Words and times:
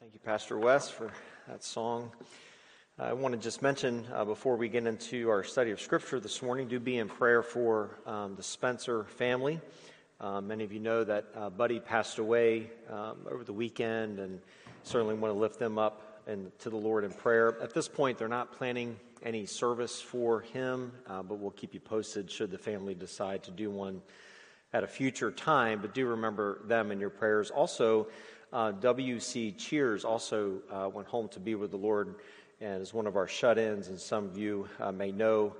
Thank 0.00 0.14
you, 0.14 0.20
Pastor 0.20 0.58
West, 0.58 0.94
for 0.94 1.12
that 1.46 1.62
song. 1.62 2.10
I 2.98 3.12
want 3.12 3.34
to 3.34 3.38
just 3.38 3.60
mention 3.60 4.06
uh, 4.14 4.24
before 4.24 4.56
we 4.56 4.70
get 4.70 4.86
into 4.86 5.28
our 5.28 5.44
study 5.44 5.72
of 5.72 5.80
Scripture 5.82 6.18
this 6.18 6.40
morning, 6.40 6.68
do 6.68 6.80
be 6.80 6.96
in 6.96 7.06
prayer 7.06 7.42
for 7.42 7.98
um, 8.06 8.34
the 8.34 8.42
Spencer 8.42 9.04
family. 9.04 9.60
Uh, 10.18 10.40
many 10.40 10.64
of 10.64 10.72
you 10.72 10.80
know 10.80 11.04
that 11.04 11.26
uh, 11.36 11.50
Buddy 11.50 11.80
passed 11.80 12.18
away 12.18 12.70
um, 12.88 13.18
over 13.30 13.44
the 13.44 13.52
weekend, 13.52 14.20
and 14.20 14.40
certainly 14.84 15.14
want 15.14 15.34
to 15.34 15.38
lift 15.38 15.58
them 15.58 15.76
up 15.76 16.22
and 16.26 16.50
to 16.60 16.70
the 16.70 16.78
Lord 16.78 17.04
in 17.04 17.12
prayer. 17.12 17.60
At 17.60 17.74
this 17.74 17.86
point, 17.86 18.16
they're 18.16 18.26
not 18.26 18.52
planning 18.52 18.98
any 19.22 19.44
service 19.44 20.00
for 20.00 20.40
him, 20.40 20.92
uh, 21.08 21.22
but 21.22 21.34
we'll 21.34 21.50
keep 21.50 21.74
you 21.74 21.80
posted 21.80 22.30
should 22.30 22.50
the 22.50 22.56
family 22.56 22.94
decide 22.94 23.42
to 23.42 23.50
do 23.50 23.70
one 23.70 24.00
at 24.72 24.82
a 24.82 24.86
future 24.86 25.30
time. 25.30 25.82
But 25.82 25.92
do 25.92 26.06
remember 26.06 26.62
them 26.64 26.90
in 26.90 27.00
your 27.00 27.10
prayers. 27.10 27.50
Also, 27.50 28.08
uh, 28.52 28.72
W.C. 28.72 29.52
Cheers 29.52 30.04
also 30.04 30.58
uh, 30.70 30.88
went 30.88 31.08
home 31.08 31.28
to 31.28 31.40
be 31.40 31.54
with 31.54 31.70
the 31.70 31.76
Lord 31.76 32.16
and 32.60 32.82
is 32.82 32.92
one 32.92 33.06
of 33.06 33.16
our 33.16 33.28
shut-ins, 33.28 33.88
and 33.88 33.98
some 33.98 34.24
of 34.24 34.36
you 34.36 34.68
uh, 34.80 34.92
may 34.92 35.12
know 35.12 35.54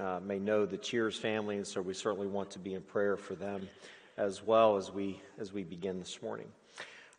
uh, 0.00 0.20
may 0.22 0.38
know 0.38 0.66
the 0.66 0.76
Cheers 0.76 1.16
family, 1.16 1.56
and 1.56 1.66
so 1.66 1.80
we 1.80 1.94
certainly 1.94 2.26
want 2.26 2.50
to 2.50 2.58
be 2.58 2.74
in 2.74 2.82
prayer 2.82 3.16
for 3.16 3.34
them 3.34 3.68
as 4.16 4.42
well 4.42 4.76
as 4.76 4.90
we 4.90 5.20
as 5.38 5.52
we 5.52 5.62
begin 5.62 5.98
this 5.98 6.20
morning. 6.20 6.48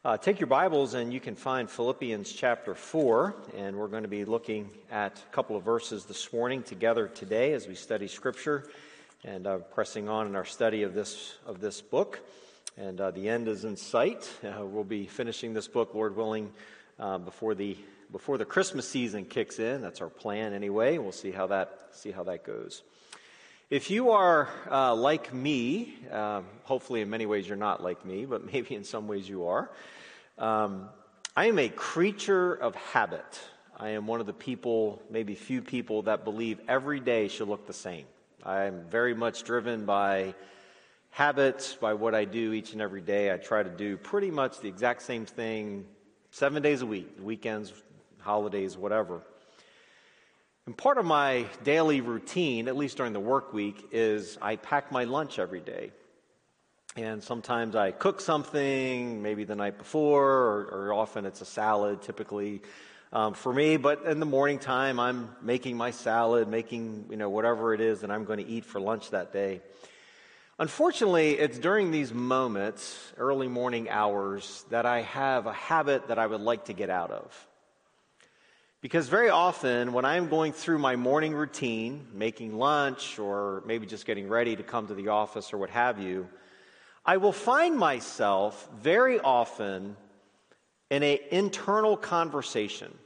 Uh, 0.06 0.16
take 0.16 0.40
your 0.40 0.48
Bibles 0.48 0.94
and 0.94 1.12
you 1.12 1.20
can 1.20 1.36
find 1.36 1.70
Philippians 1.70 2.32
chapter 2.32 2.76
4, 2.76 3.36
and 3.58 3.76
we're 3.76 3.88
going 3.88 4.04
to 4.04 4.10
be 4.10 4.26
looking 4.26 4.70
at 4.92 5.18
a 5.18 5.34
couple 5.34 5.56
of 5.56 5.64
verses 5.64 6.06
this 6.06 6.32
morning 6.32 6.62
together 6.64 7.08
today 7.08 7.54
as 7.54 7.68
we 7.68 7.76
study 7.76 8.08
Scripture 8.08 8.70
and 9.24 9.48
uh, 9.48 9.58
pressing 9.58 10.08
on 10.08 10.28
in 10.28 10.36
our 10.36 10.46
study 10.46 10.84
of 10.84 10.94
this, 10.94 11.36
of 11.46 11.60
this 11.60 11.82
book 11.82 12.20
and 12.78 13.02
uh, 13.02 13.12
the 13.12 13.28
end 13.28 13.48
is 13.48 13.66
in 13.66 13.76
sight. 13.76 14.32
Uh, 14.44 14.64
we'll 14.64 14.84
be 14.84 15.08
finishing 15.08 15.54
this 15.54 15.68
book, 15.68 15.96
Lord 15.96 16.16
willing, 16.16 16.52
uh, 17.00 17.18
before 17.18 17.56
the 17.56 17.76
before 18.12 18.38
the 18.38 18.46
Christmas 18.46 18.88
season 18.88 19.26
kicks 19.26 19.60
in. 19.60 19.82
That's 19.82 20.00
our 20.00 20.10
plan, 20.10 20.54
anyway. 20.54 20.98
We'll 20.98 21.12
see 21.12 21.32
how 21.32 21.48
that 21.48 21.90
see 21.92 22.12
how 22.12 22.24
that 22.24 22.44
goes. 22.44 22.84
If 23.70 23.90
you 23.90 24.12
are 24.12 24.48
uh, 24.70 24.96
like 24.96 25.34
me, 25.34 25.96
um, 26.12 26.46
hopefully 26.64 27.02
in 27.02 27.10
many 27.10 27.26
ways 27.26 27.48
you're 27.48 27.58
not 27.58 27.84
like 27.84 28.06
me, 28.06 28.26
but 28.26 28.46
maybe 28.54 28.76
in 28.76 28.84
some 28.84 29.08
ways 29.08 29.28
you 29.28 29.48
are. 29.48 29.70
Um, 30.38 30.90
I 31.36 31.46
am 31.48 31.60
a 31.60 31.70
creature 31.70 32.54
of 32.54 32.76
habit. 32.76 33.40
I 33.76 33.90
am 33.90 34.08
one 34.08 34.20
of 34.20 34.26
the 34.26 34.34
people, 34.34 35.02
maybe 35.10 35.36
few 35.36 35.62
people, 35.62 36.04
that 36.04 36.24
believe 36.24 36.60
every 36.68 37.00
day 37.00 37.28
should 37.28 37.48
look 37.48 37.68
the 37.68 37.74
same. 37.74 38.06
I 38.44 38.64
am 38.64 38.86
very 38.90 39.14
much 39.14 39.44
driven 39.44 39.86
by 39.86 40.34
habits, 41.12 41.76
by 41.76 41.94
what 41.94 42.14
I 42.14 42.26
do 42.26 42.54
each 42.54 42.74
and 42.74 42.82
every 42.82 43.02
day. 43.02 43.34
I 43.34 43.38
try 43.38 43.64
to 43.64 43.70
do 43.70 43.98
pretty 43.98 44.32
much 44.32 44.60
the 44.60 44.68
exact 44.68 45.02
same 45.02 45.26
thing 45.26 45.86
seven 46.32 46.62
days 46.62 46.82
a 46.82 46.86
week, 46.86 47.18
weekends, 47.22 47.74
holidays, 48.20 48.78
whatever. 48.78 49.22
And 50.66 50.78
part 50.78 50.98
of 50.98 51.06
my 51.06 51.46
daily 51.64 52.02
routine, 52.02 52.68
at 52.68 52.76
least 52.76 52.98
during 52.98 53.14
the 53.14 53.20
work 53.20 53.54
week, 53.54 53.88
is 53.92 54.38
I 54.42 54.58
pack 54.58 54.92
my 54.92 55.06
lunch 55.06 55.40
every 55.40 55.62
day. 55.62 55.92
And 56.98 57.24
sometimes 57.24 57.76
I 57.76 57.92
cook 57.92 58.20
something, 58.20 59.22
maybe 59.22 59.44
the 59.44 59.56
night 59.56 59.78
before, 59.78 60.26
or, 60.26 60.62
or 60.66 60.94
often 60.94 61.26
it's 61.26 61.42
a 61.42 61.46
salad, 61.46 62.02
typically 62.02 62.62
um, 63.14 63.34
for 63.34 63.54
me. 63.54 63.78
But 63.78 64.04
in 64.04 64.20
the 64.20 64.26
morning 64.26 64.60
time, 64.60 65.00
I'm 65.00 65.36
making 65.42 65.78
my 65.78 65.92
salad, 65.92 66.48
making 66.48 67.06
you 67.10 67.18
know 67.18 67.30
whatever 67.30 67.74
it 67.74 67.82
is 67.82 68.02
that 68.02 68.12
I'm 68.12 68.26
going 68.26 68.44
to 68.44 68.48
eat 68.48 68.66
for 68.66 68.80
lunch 68.80 69.12
that 69.12 69.32
day. 69.32 69.62
Unfortunately, 70.60 71.38
it's 71.38 71.60
during 71.60 71.92
these 71.92 72.12
moments, 72.12 73.14
early 73.18 73.48
morning 73.48 73.90
hours, 73.92 74.66
that 74.72 74.88
I 74.88 75.02
have 75.02 75.46
a 75.46 75.54
habit 75.54 76.08
that 76.08 76.18
I 76.18 76.26
would 76.26 76.42
like 76.42 76.66
to 76.66 76.74
get 76.74 76.90
out 76.90 77.12
of. 77.12 77.48
Because 78.82 79.08
very 79.08 79.30
often, 79.30 79.94
when 79.94 80.04
I'm 80.04 80.30
going 80.30 80.54
through 80.54 80.80
my 80.80 80.96
morning 80.96 81.36
routine, 81.36 82.08
making 82.12 82.58
lunch 82.58 83.20
or 83.20 83.62
maybe 83.68 83.86
just 83.86 84.08
getting 84.08 84.30
ready 84.30 84.56
to 84.56 84.64
come 84.64 84.88
to 84.88 84.96
the 84.96 85.10
office 85.10 85.54
or 85.54 85.60
what 85.60 85.70
have 85.70 86.00
you, 86.00 86.28
I 87.06 87.18
will 87.18 87.34
find 87.34 87.78
myself 87.78 88.68
very 88.82 89.20
often 89.20 89.96
in 90.90 91.04
an 91.04 91.20
internal 91.30 91.96
conversation 91.96 92.98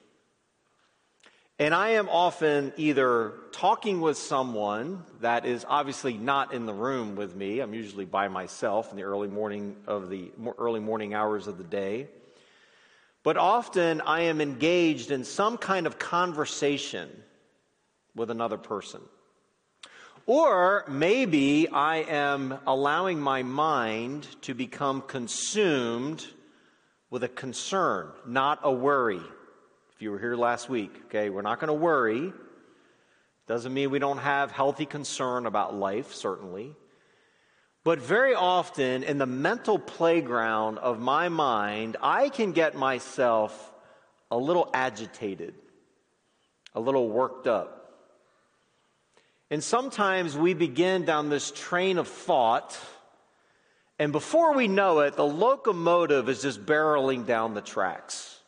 and 1.61 1.75
I 1.75 1.89
am 1.89 2.09
often 2.09 2.73
either 2.75 3.33
talking 3.51 4.01
with 4.01 4.17
someone 4.17 5.03
that 5.19 5.45
is 5.45 5.63
obviously 5.69 6.17
not 6.17 6.55
in 6.55 6.65
the 6.65 6.73
room 6.73 7.15
with 7.15 7.35
me. 7.35 7.59
I'm 7.59 7.75
usually 7.75 8.05
by 8.05 8.29
myself 8.29 8.89
in 8.89 8.97
the 8.97 9.03
early 9.03 9.27
morning 9.27 9.75
of 9.85 10.09
the 10.09 10.31
early 10.57 10.79
morning 10.79 11.13
hours 11.13 11.45
of 11.45 11.59
the 11.59 11.63
day. 11.63 12.07
But 13.21 13.37
often 13.37 14.01
I 14.01 14.21
am 14.21 14.41
engaged 14.41 15.11
in 15.11 15.23
some 15.23 15.55
kind 15.59 15.85
of 15.85 15.99
conversation 15.99 17.11
with 18.15 18.31
another 18.31 18.57
person. 18.57 19.01
Or 20.25 20.83
maybe 20.87 21.67
I 21.67 21.97
am 21.97 22.57
allowing 22.65 23.19
my 23.19 23.43
mind 23.43 24.27
to 24.41 24.55
become 24.55 25.03
consumed 25.03 26.25
with 27.11 27.23
a 27.23 27.29
concern, 27.29 28.09
not 28.25 28.61
a 28.63 28.71
worry. 28.71 29.21
You 30.01 30.09
were 30.09 30.19
here 30.19 30.35
last 30.35 30.67
week, 30.67 30.91
okay, 31.05 31.29
we're 31.29 31.43
not 31.43 31.59
going 31.59 31.67
to 31.67 31.73
worry. 31.73 32.33
Doesn't 33.47 33.71
mean 33.71 33.91
we 33.91 33.99
don't 33.99 34.17
have 34.17 34.51
healthy 34.51 34.87
concern 34.87 35.45
about 35.45 35.75
life, 35.75 36.15
certainly. 36.15 36.75
But 37.83 37.99
very 37.99 38.33
often 38.33 39.03
in 39.03 39.19
the 39.19 39.27
mental 39.27 39.77
playground 39.77 40.79
of 40.79 40.99
my 40.99 41.29
mind, 41.29 41.97
I 42.01 42.29
can 42.29 42.51
get 42.51 42.75
myself 42.75 43.73
a 44.31 44.37
little 44.37 44.71
agitated, 44.73 45.53
a 46.73 46.79
little 46.79 47.07
worked 47.07 47.45
up. 47.45 47.93
And 49.51 49.63
sometimes 49.63 50.35
we 50.35 50.55
begin 50.55 51.05
down 51.05 51.29
this 51.29 51.51
train 51.51 51.99
of 51.99 52.07
thought, 52.07 52.79
and 53.99 54.11
before 54.11 54.55
we 54.55 54.67
know 54.67 55.01
it, 55.01 55.15
the 55.15 55.25
locomotive 55.25 56.27
is 56.27 56.41
just 56.41 56.65
barreling 56.65 57.27
down 57.27 57.53
the 57.53 57.61
tracks. 57.61 58.40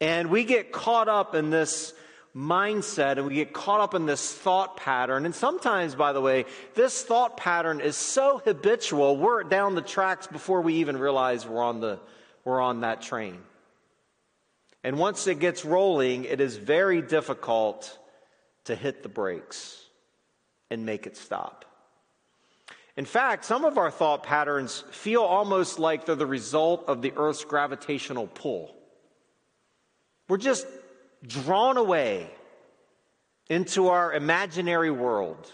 And 0.00 0.30
we 0.30 0.44
get 0.44 0.72
caught 0.72 1.08
up 1.08 1.34
in 1.34 1.50
this 1.50 1.94
mindset 2.34 3.16
and 3.16 3.26
we 3.26 3.34
get 3.34 3.52
caught 3.52 3.80
up 3.80 3.94
in 3.94 4.06
this 4.06 4.32
thought 4.32 4.76
pattern. 4.76 5.24
And 5.24 5.34
sometimes, 5.34 5.94
by 5.94 6.12
the 6.12 6.20
way, 6.20 6.46
this 6.74 7.02
thought 7.02 7.36
pattern 7.36 7.80
is 7.80 7.96
so 7.96 8.42
habitual, 8.44 9.16
we're 9.16 9.44
down 9.44 9.74
the 9.74 9.82
tracks 9.82 10.26
before 10.26 10.60
we 10.60 10.74
even 10.74 10.96
realize 10.96 11.46
we're 11.46 11.62
on, 11.62 11.80
the, 11.80 12.00
we're 12.44 12.60
on 12.60 12.80
that 12.80 13.02
train. 13.02 13.38
And 14.82 14.98
once 14.98 15.26
it 15.26 15.38
gets 15.38 15.64
rolling, 15.64 16.24
it 16.24 16.40
is 16.40 16.56
very 16.56 17.00
difficult 17.00 17.98
to 18.64 18.74
hit 18.74 19.02
the 19.02 19.08
brakes 19.08 19.80
and 20.70 20.84
make 20.84 21.06
it 21.06 21.16
stop. 21.16 21.64
In 22.96 23.04
fact, 23.04 23.44
some 23.44 23.64
of 23.64 23.78
our 23.78 23.90
thought 23.90 24.22
patterns 24.22 24.84
feel 24.90 25.22
almost 25.22 25.78
like 25.78 26.06
they're 26.06 26.14
the 26.14 26.26
result 26.26 26.84
of 26.86 27.02
the 27.02 27.12
Earth's 27.16 27.44
gravitational 27.44 28.26
pull. 28.26 28.74
We're 30.28 30.38
just 30.38 30.66
drawn 31.26 31.76
away 31.76 32.30
into 33.48 33.88
our 33.88 34.12
imaginary 34.12 34.90
world. 34.90 35.50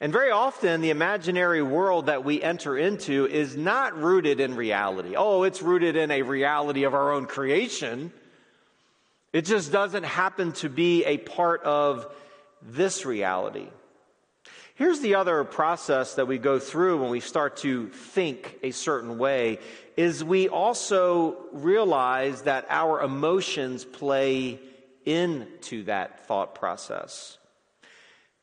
And 0.00 0.12
very 0.12 0.30
often, 0.30 0.80
the 0.80 0.90
imaginary 0.90 1.62
world 1.62 2.06
that 2.06 2.24
we 2.24 2.42
enter 2.42 2.76
into 2.76 3.26
is 3.26 3.56
not 3.56 3.98
rooted 3.98 4.40
in 4.40 4.56
reality. 4.56 5.14
Oh, 5.16 5.42
it's 5.42 5.60
rooted 5.60 5.96
in 5.96 6.10
a 6.10 6.22
reality 6.22 6.84
of 6.84 6.94
our 6.94 7.12
own 7.12 7.26
creation. 7.26 8.12
It 9.32 9.42
just 9.42 9.70
doesn't 9.70 10.04
happen 10.04 10.52
to 10.54 10.68
be 10.68 11.04
a 11.04 11.18
part 11.18 11.62
of 11.64 12.06
this 12.62 13.04
reality. 13.04 13.68
Here's 14.80 15.00
the 15.00 15.16
other 15.16 15.44
process 15.44 16.14
that 16.14 16.26
we 16.26 16.38
go 16.38 16.58
through 16.58 17.02
when 17.02 17.10
we 17.10 17.20
start 17.20 17.58
to 17.58 17.88
think 17.88 18.56
a 18.62 18.70
certain 18.70 19.18
way 19.18 19.58
is 19.94 20.24
we 20.24 20.48
also 20.48 21.36
realize 21.52 22.40
that 22.44 22.64
our 22.70 23.02
emotions 23.02 23.84
play 23.84 24.58
into 25.04 25.84
that 25.84 26.26
thought 26.26 26.54
process. 26.54 27.36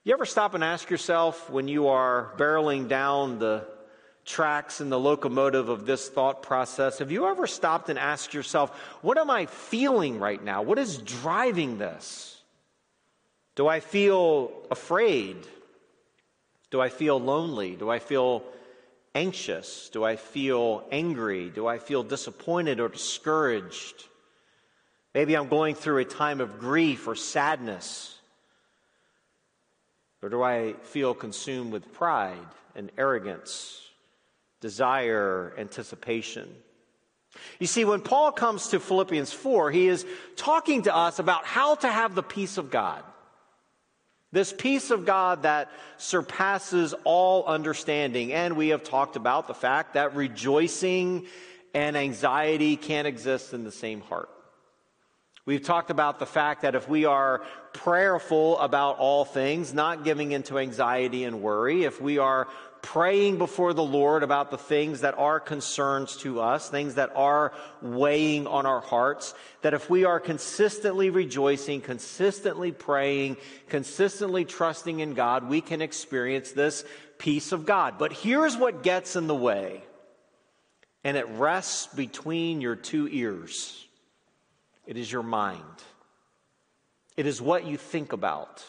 You 0.03 0.13
ever 0.13 0.27
stop 0.27 0.53
and 0.53 0.63
ask 0.63 0.91
yourself 0.91 1.49
when 1.49 1.67
you 1.67 1.87
are 1.87 2.31
barreling 2.37 2.87
down 2.87 3.39
the 3.39 3.65
tracks 4.23 4.79
in 4.79 4.89
the 4.89 4.99
locomotive 4.99 5.69
of 5.69 5.87
this 5.87 6.07
thought 6.07 6.43
process, 6.43 6.99
have 6.99 7.11
you 7.11 7.25
ever 7.25 7.47
stopped 7.47 7.89
and 7.89 7.97
asked 7.97 8.35
yourself, 8.35 8.69
what 9.01 9.17
am 9.17 9.31
I 9.31 9.47
feeling 9.47 10.19
right 10.19 10.43
now? 10.43 10.61
What 10.61 10.77
is 10.77 10.99
driving 10.99 11.79
this? 11.79 12.39
Do 13.55 13.67
I 13.67 13.79
feel 13.79 14.51
afraid? 14.69 15.37
Do 16.69 16.81
I 16.81 16.89
feel 16.89 17.19
lonely? 17.19 17.75
Do 17.75 17.89
I 17.89 17.99
feel 17.99 18.43
anxious? 19.15 19.89
Do 19.89 20.03
I 20.03 20.15
feel 20.15 20.85
angry? 20.91 21.49
Do 21.49 21.65
I 21.67 21.79
feel 21.79 22.03
disappointed 22.03 22.79
or 22.79 22.89
discouraged? 22.89 24.05
Maybe 25.13 25.35
I'm 25.35 25.47
going 25.47 25.75
through 25.75 25.99
a 25.99 26.05
time 26.05 26.41
of 26.41 26.59
grief 26.59 27.07
or 27.07 27.15
sadness. 27.15 28.17
Or 30.21 30.29
do 30.29 30.43
I 30.43 30.73
feel 30.83 31.13
consumed 31.13 31.71
with 31.71 31.93
pride 31.93 32.37
and 32.75 32.91
arrogance, 32.97 33.81
desire, 34.61 35.53
anticipation? 35.57 36.53
You 37.59 37.67
see, 37.67 37.85
when 37.85 38.01
Paul 38.01 38.31
comes 38.31 38.69
to 38.69 38.79
Philippians 38.79 39.31
4, 39.31 39.71
he 39.71 39.87
is 39.87 40.05
talking 40.35 40.83
to 40.83 40.95
us 40.95 41.19
about 41.19 41.45
how 41.45 41.75
to 41.75 41.87
have 41.87 42.15
the 42.15 42.23
peace 42.23 42.57
of 42.57 42.71
God. 42.71 43.03
This 44.31 44.51
peace 44.51 44.91
of 44.91 45.05
God 45.05 45.43
that 45.43 45.71
surpasses 45.97 46.93
all 47.05 47.45
understanding. 47.45 48.33
And 48.33 48.57
we 48.57 48.69
have 48.69 48.83
talked 48.83 49.15
about 49.15 49.47
the 49.47 49.53
fact 49.53 49.93
that 49.93 50.15
rejoicing 50.15 51.27
and 51.73 51.95
anxiety 51.95 52.75
can't 52.75 53.07
exist 53.07 53.53
in 53.53 53.63
the 53.63 53.71
same 53.71 54.01
heart. 54.01 54.29
We've 55.47 55.63
talked 55.63 55.91
about 55.91 56.19
the 56.19 56.25
fact 56.25 56.63
that 56.63 56.75
if 56.75 56.89
we 56.89 57.05
are 57.05 57.41
prayerful 57.71 58.59
about 58.59 58.97
all 58.97 59.23
things, 59.23 59.73
not 59.73 60.03
giving 60.03 60.33
into 60.33 60.59
anxiety 60.59 61.23
and 61.23 61.41
worry, 61.41 61.85
if 61.85 62.01
we 62.01 62.17
are 62.17 62.49
praying 62.81 63.37
before 63.37 63.73
the 63.73 63.81
Lord 63.81 64.23
about 64.23 64.51
the 64.51 64.57
things 64.57 65.01
that 65.01 65.17
are 65.17 65.39
concerns 65.39 66.17
to 66.17 66.41
us, 66.41 66.69
things 66.69 66.95
that 66.95 67.11
are 67.15 67.53
weighing 67.81 68.45
on 68.45 68.65
our 68.65 68.81
hearts, 68.81 69.33
that 69.61 69.73
if 69.73 69.89
we 69.89 70.03
are 70.03 70.19
consistently 70.19 71.11
rejoicing, 71.11 71.79
consistently 71.79 72.73
praying, 72.73 73.37
consistently 73.69 74.43
trusting 74.43 74.99
in 74.99 75.13
God, 75.13 75.47
we 75.47 75.61
can 75.61 75.81
experience 75.81 76.51
this 76.51 76.83
peace 77.19 77.53
of 77.53 77.65
God. 77.65 77.97
But 77.97 78.11
here's 78.11 78.57
what 78.57 78.83
gets 78.83 79.15
in 79.15 79.27
the 79.27 79.35
way, 79.35 79.81
and 81.05 81.15
it 81.15 81.29
rests 81.29 81.87
between 81.87 82.59
your 82.59 82.75
two 82.75 83.07
ears. 83.07 83.86
It 84.87 84.97
is 84.97 85.11
your 85.11 85.23
mind. 85.23 85.61
It 87.15 87.27
is 87.27 87.41
what 87.41 87.65
you 87.65 87.77
think 87.77 88.13
about. 88.13 88.63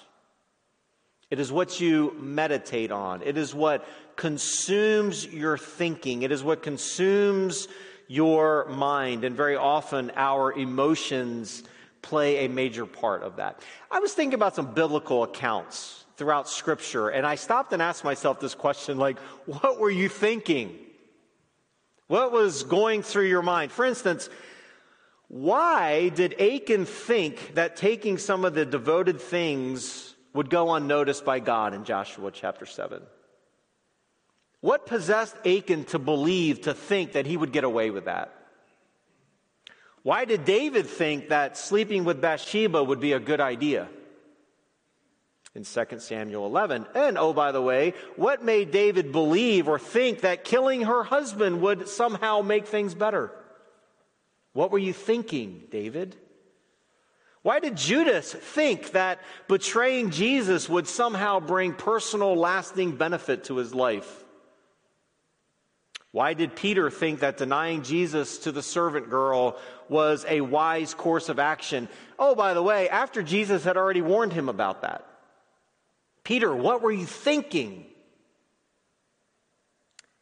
It 1.30 1.38
is 1.38 1.52
what 1.52 1.80
you 1.80 2.16
meditate 2.18 2.90
on. 2.90 3.22
It 3.22 3.36
is 3.36 3.54
what 3.54 3.86
consumes 4.16 5.26
your 5.26 5.56
thinking. 5.56 6.22
It 6.22 6.32
is 6.32 6.42
what 6.42 6.62
consumes 6.62 7.68
your 8.08 8.66
mind. 8.66 9.24
And 9.24 9.36
very 9.36 9.56
often 9.56 10.10
our 10.16 10.52
emotions 10.52 11.62
play 12.02 12.46
a 12.46 12.48
major 12.48 12.86
part 12.86 13.22
of 13.22 13.36
that. 13.36 13.62
I 13.90 14.00
was 14.00 14.12
thinking 14.12 14.34
about 14.34 14.56
some 14.56 14.74
biblical 14.74 15.22
accounts 15.22 16.04
throughout 16.16 16.48
Scripture, 16.48 17.10
and 17.10 17.26
I 17.26 17.36
stopped 17.36 17.72
and 17.72 17.80
asked 17.80 18.02
myself 18.02 18.40
this 18.40 18.54
question 18.54 18.98
like, 18.98 19.18
what 19.46 19.78
were 19.78 19.90
you 19.90 20.08
thinking? 20.08 20.76
What 22.08 22.32
was 22.32 22.62
going 22.62 23.02
through 23.02 23.26
your 23.26 23.42
mind? 23.42 23.70
For 23.70 23.84
instance, 23.84 24.30
why 25.28 26.08
did 26.08 26.40
Achan 26.40 26.86
think 26.86 27.54
that 27.54 27.76
taking 27.76 28.16
some 28.16 28.46
of 28.46 28.54
the 28.54 28.64
devoted 28.64 29.20
things 29.20 30.14
would 30.32 30.48
go 30.48 30.72
unnoticed 30.74 31.24
by 31.24 31.38
God 31.38 31.74
in 31.74 31.84
Joshua 31.84 32.30
chapter 32.30 32.64
7? 32.64 33.02
What 34.60 34.86
possessed 34.86 35.36
Achan 35.46 35.84
to 35.86 35.98
believe, 35.98 36.62
to 36.62 36.74
think 36.74 37.12
that 37.12 37.26
he 37.26 37.36
would 37.36 37.52
get 37.52 37.64
away 37.64 37.90
with 37.90 38.06
that? 38.06 38.32
Why 40.02 40.24
did 40.24 40.46
David 40.46 40.86
think 40.86 41.28
that 41.28 41.58
sleeping 41.58 42.04
with 42.04 42.20
Bathsheba 42.20 42.82
would 42.82 43.00
be 43.00 43.12
a 43.12 43.20
good 43.20 43.40
idea? 43.40 43.88
In 45.54 45.64
2 45.64 45.98
Samuel 45.98 46.46
11. 46.46 46.86
And 46.94 47.18
oh, 47.18 47.34
by 47.34 47.52
the 47.52 47.60
way, 47.60 47.92
what 48.16 48.42
made 48.42 48.70
David 48.70 49.12
believe 49.12 49.68
or 49.68 49.78
think 49.78 50.20
that 50.20 50.44
killing 50.44 50.82
her 50.82 51.02
husband 51.02 51.60
would 51.60 51.88
somehow 51.88 52.40
make 52.40 52.66
things 52.66 52.94
better? 52.94 53.32
What 54.58 54.72
were 54.72 54.78
you 54.78 54.92
thinking, 54.92 55.62
David? 55.70 56.16
Why 57.42 57.60
did 57.60 57.76
Judas 57.76 58.32
think 58.32 58.90
that 58.90 59.20
betraying 59.46 60.10
Jesus 60.10 60.68
would 60.68 60.88
somehow 60.88 61.38
bring 61.38 61.74
personal, 61.74 62.34
lasting 62.34 62.96
benefit 62.96 63.44
to 63.44 63.58
his 63.58 63.72
life? 63.72 64.24
Why 66.10 66.34
did 66.34 66.56
Peter 66.56 66.90
think 66.90 67.20
that 67.20 67.36
denying 67.36 67.84
Jesus 67.84 68.38
to 68.38 68.50
the 68.50 68.60
servant 68.60 69.10
girl 69.10 69.56
was 69.88 70.26
a 70.28 70.40
wise 70.40 70.92
course 70.92 71.28
of 71.28 71.38
action? 71.38 71.88
Oh, 72.18 72.34
by 72.34 72.52
the 72.52 72.62
way, 72.62 72.88
after 72.88 73.22
Jesus 73.22 73.62
had 73.62 73.76
already 73.76 74.02
warned 74.02 74.32
him 74.32 74.48
about 74.48 74.82
that. 74.82 75.06
Peter, 76.24 76.52
what 76.52 76.82
were 76.82 76.90
you 76.90 77.06
thinking? 77.06 77.86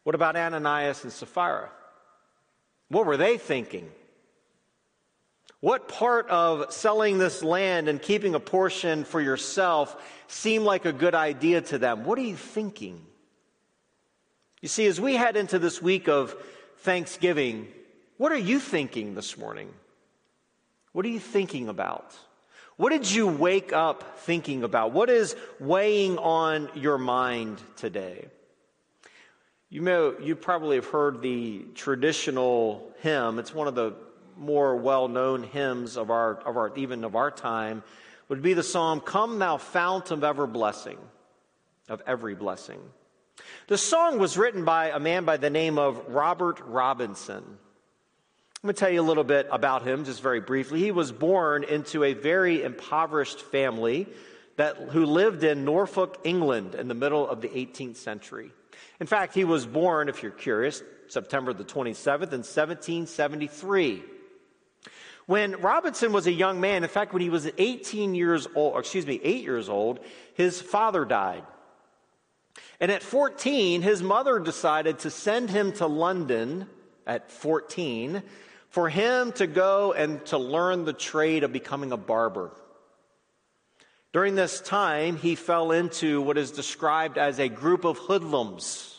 What 0.02 0.14
about 0.14 0.36
Ananias 0.36 1.04
and 1.04 1.12
Sapphira? 1.14 1.70
What 2.88 3.06
were 3.06 3.16
they 3.16 3.38
thinking? 3.38 3.90
What 5.66 5.88
part 5.88 6.28
of 6.28 6.72
selling 6.72 7.18
this 7.18 7.42
land 7.42 7.88
and 7.88 8.00
keeping 8.00 8.36
a 8.36 8.38
portion 8.38 9.02
for 9.02 9.20
yourself 9.20 9.96
seemed 10.28 10.64
like 10.64 10.84
a 10.84 10.92
good 10.92 11.16
idea 11.16 11.60
to 11.60 11.78
them? 11.78 12.04
What 12.04 12.20
are 12.20 12.22
you 12.22 12.36
thinking? 12.36 13.04
You 14.62 14.68
see, 14.68 14.86
as 14.86 15.00
we 15.00 15.16
head 15.16 15.36
into 15.36 15.58
this 15.58 15.82
week 15.82 16.06
of 16.06 16.36
Thanksgiving, 16.82 17.66
what 18.16 18.30
are 18.30 18.38
you 18.38 18.60
thinking 18.60 19.16
this 19.16 19.36
morning? 19.36 19.68
What 20.92 21.04
are 21.04 21.08
you 21.08 21.18
thinking 21.18 21.68
about? 21.68 22.14
What 22.76 22.90
did 22.90 23.10
you 23.10 23.26
wake 23.26 23.72
up 23.72 24.20
thinking 24.20 24.62
about? 24.62 24.92
What 24.92 25.10
is 25.10 25.34
weighing 25.58 26.16
on 26.18 26.70
your 26.76 26.96
mind 26.96 27.60
today? 27.74 28.28
You 29.68 29.80
know, 29.80 30.14
you 30.22 30.36
probably 30.36 30.76
have 30.76 30.86
heard 30.86 31.22
the 31.22 31.64
traditional 31.74 32.88
hymn. 33.00 33.40
It's 33.40 33.52
one 33.52 33.66
of 33.66 33.74
the 33.74 34.05
more 34.36 34.76
well-known 34.76 35.42
hymns 35.42 35.96
of 35.96 36.10
our, 36.10 36.34
of 36.36 36.56
our, 36.56 36.76
even 36.76 37.04
of 37.04 37.16
our 37.16 37.30
time 37.30 37.82
would 38.28 38.42
be 38.42 38.54
the 38.54 38.62
psalm, 38.62 39.00
Come 39.00 39.38
Thou 39.38 39.56
Fount 39.56 40.10
of 40.10 40.24
Ever 40.24 40.46
Blessing, 40.46 40.98
of 41.88 42.02
every 42.06 42.34
blessing. 42.34 42.80
The 43.68 43.78
song 43.78 44.18
was 44.18 44.36
written 44.36 44.64
by 44.64 44.90
a 44.90 44.98
man 44.98 45.24
by 45.24 45.36
the 45.36 45.50
name 45.50 45.78
of 45.78 46.08
Robert 46.08 46.60
Robinson. 46.64 47.42
I'm 47.42 48.62
going 48.62 48.74
to 48.74 48.80
tell 48.80 48.90
you 48.90 49.00
a 49.00 49.02
little 49.02 49.24
bit 49.24 49.46
about 49.52 49.86
him 49.86 50.04
just 50.04 50.22
very 50.22 50.40
briefly. 50.40 50.80
He 50.80 50.90
was 50.90 51.12
born 51.12 51.62
into 51.62 52.02
a 52.02 52.14
very 52.14 52.62
impoverished 52.62 53.42
family 53.42 54.08
that, 54.56 54.76
who 54.76 55.04
lived 55.06 55.44
in 55.44 55.64
Norfolk, 55.64 56.18
England 56.24 56.74
in 56.74 56.88
the 56.88 56.94
middle 56.94 57.28
of 57.28 57.40
the 57.42 57.48
18th 57.48 57.96
century. 57.96 58.50
In 58.98 59.06
fact, 59.06 59.34
he 59.34 59.44
was 59.44 59.66
born, 59.66 60.08
if 60.08 60.22
you're 60.22 60.32
curious, 60.32 60.82
September 61.08 61.52
the 61.52 61.64
27th 61.64 62.32
in 62.32 62.42
1773. 62.42 64.02
When 65.26 65.60
Robinson 65.60 66.12
was 66.12 66.28
a 66.28 66.32
young 66.32 66.60
man, 66.60 66.84
in 66.84 66.88
fact, 66.88 67.12
when 67.12 67.20
he 67.20 67.30
was 67.30 67.50
18 67.58 68.14
years 68.14 68.46
old, 68.54 68.78
excuse 68.78 69.06
me, 69.06 69.20
eight 69.22 69.42
years 69.42 69.68
old, 69.68 69.98
his 70.34 70.60
father 70.60 71.04
died. 71.04 71.42
And 72.78 72.92
at 72.92 73.02
14, 73.02 73.82
his 73.82 74.02
mother 74.02 74.38
decided 74.38 75.00
to 75.00 75.10
send 75.10 75.50
him 75.50 75.72
to 75.72 75.86
London 75.86 76.68
at 77.06 77.30
14 77.30 78.22
for 78.68 78.88
him 78.88 79.32
to 79.32 79.46
go 79.46 79.92
and 79.92 80.24
to 80.26 80.38
learn 80.38 80.84
the 80.84 80.92
trade 80.92 81.42
of 81.42 81.52
becoming 81.52 81.92
a 81.92 81.96
barber. 81.96 82.52
During 84.12 84.36
this 84.36 84.60
time, 84.60 85.16
he 85.16 85.34
fell 85.34 85.72
into 85.72 86.22
what 86.22 86.38
is 86.38 86.50
described 86.50 87.18
as 87.18 87.38
a 87.38 87.48
group 87.48 87.84
of 87.84 87.98
hoodlums 87.98 88.95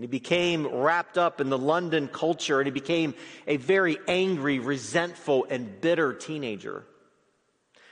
and 0.00 0.04
he 0.04 0.18
became 0.18 0.66
wrapped 0.66 1.18
up 1.18 1.42
in 1.42 1.50
the 1.50 1.58
London 1.58 2.08
culture 2.08 2.58
and 2.58 2.66
he 2.66 2.70
became 2.70 3.12
a 3.46 3.58
very 3.58 3.98
angry, 4.08 4.58
resentful, 4.58 5.46
and 5.50 5.78
bitter 5.82 6.14
teenager. 6.14 6.86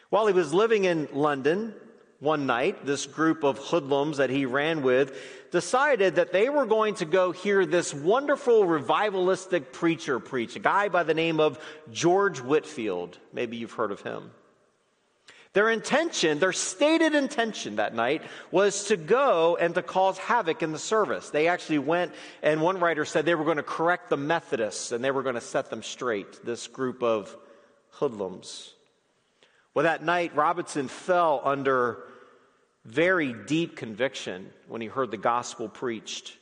While 0.08 0.26
he 0.26 0.32
was 0.32 0.54
living 0.54 0.84
in 0.84 1.10
London, 1.12 1.74
one 2.18 2.46
night, 2.46 2.86
this 2.86 3.04
group 3.04 3.44
of 3.44 3.58
hoodlums 3.58 4.16
that 4.16 4.30
he 4.30 4.46
ran 4.46 4.80
with 4.80 5.20
decided 5.50 6.14
that 6.14 6.32
they 6.32 6.48
were 6.48 6.64
going 6.64 6.94
to 6.94 7.04
go 7.04 7.30
hear 7.30 7.66
this 7.66 7.92
wonderful 7.92 8.64
revivalistic 8.64 9.72
preacher 9.72 10.18
preach, 10.18 10.56
a 10.56 10.60
guy 10.60 10.88
by 10.88 11.02
the 11.02 11.12
name 11.12 11.40
of 11.40 11.58
George 11.92 12.40
Whitefield. 12.40 13.18
Maybe 13.34 13.58
you've 13.58 13.72
heard 13.72 13.92
of 13.92 14.00
him. 14.00 14.30
Their 15.58 15.70
intention, 15.70 16.38
their 16.38 16.52
stated 16.52 17.16
intention 17.16 17.76
that 17.76 17.92
night 17.92 18.22
was 18.52 18.84
to 18.84 18.96
go 18.96 19.56
and 19.56 19.74
to 19.74 19.82
cause 19.82 20.16
havoc 20.16 20.62
in 20.62 20.70
the 20.70 20.78
service. 20.78 21.30
They 21.30 21.48
actually 21.48 21.80
went, 21.80 22.12
and 22.44 22.62
one 22.62 22.78
writer 22.78 23.04
said 23.04 23.26
they 23.26 23.34
were 23.34 23.44
going 23.44 23.56
to 23.56 23.64
correct 23.64 24.08
the 24.08 24.16
Methodists 24.16 24.92
and 24.92 25.02
they 25.02 25.10
were 25.10 25.24
going 25.24 25.34
to 25.34 25.40
set 25.40 25.68
them 25.68 25.82
straight, 25.82 26.44
this 26.44 26.68
group 26.68 27.02
of 27.02 27.36
hoodlums. 27.90 28.72
Well, 29.74 29.82
that 29.82 30.04
night, 30.04 30.36
Robinson 30.36 30.86
fell 30.86 31.40
under 31.42 32.04
very 32.84 33.32
deep 33.32 33.74
conviction 33.74 34.52
when 34.68 34.80
he 34.80 34.86
heard 34.86 35.10
the 35.10 35.16
gospel 35.16 35.68
preached. 35.68 36.36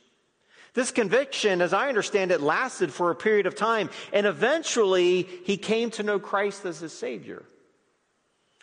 This 0.75 0.91
conviction, 0.91 1.63
as 1.63 1.73
I 1.73 1.89
understand 1.89 2.29
it, 2.29 2.39
lasted 2.39 2.93
for 2.93 3.09
a 3.09 3.15
period 3.15 3.47
of 3.47 3.55
time, 3.55 3.89
and 4.13 4.27
eventually 4.27 5.23
he 5.23 5.57
came 5.57 5.89
to 5.89 6.03
know 6.03 6.19
Christ 6.19 6.65
as 6.65 6.81
his 6.81 6.93
Savior. 6.93 7.43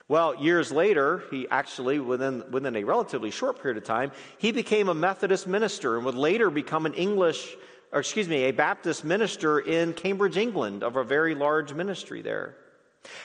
Well, 0.07 0.37
years 0.37 0.71
later, 0.71 1.23
he 1.31 1.49
actually, 1.49 1.99
within, 1.99 2.45
within 2.51 2.77
a 2.77 2.85
relatively 2.85 3.31
short 3.31 3.63
period 3.63 3.79
of 3.79 3.85
time, 3.85 4.13
he 4.37 4.53
became 4.53 4.89
a 4.89 4.95
Methodist 4.95 5.47
minister 5.47 5.97
and 5.97 6.05
would 6.05 6.15
later 6.15 6.51
become 6.51 6.85
an 6.85 6.93
English, 6.93 7.57
or 7.91 8.01
excuse 8.01 8.29
me, 8.29 8.45
a 8.45 8.51
Baptist 8.51 9.03
minister 9.03 9.59
in 9.59 9.95
Cambridge, 9.95 10.37
England, 10.37 10.83
of 10.83 10.97
a 10.97 11.05
very 11.05 11.35
large 11.35 11.73
ministry 11.73 12.21
there. 12.21 12.55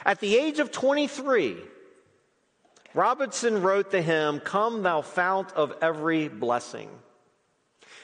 At 0.06 0.22
the 0.22 0.38
age 0.38 0.60
of 0.60 0.72
23, 0.72 1.58
Robinson 2.94 3.62
wrote 3.62 3.92
the 3.92 4.02
hymn, 4.02 4.40
Come 4.40 4.82
Thou 4.82 5.02
Fount 5.02 5.52
of 5.54 5.74
Every 5.82 6.30
Blessing. 6.30 6.90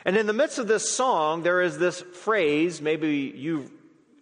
And 0.04 0.18
in 0.18 0.28
the 0.28 0.34
midst 0.34 0.60
of 0.60 0.68
this 0.68 0.92
song, 0.92 1.44
there 1.44 1.62
is 1.62 1.78
this 1.78 2.02
phrase, 2.02 2.82
maybe 2.82 3.34
you've 3.36 3.72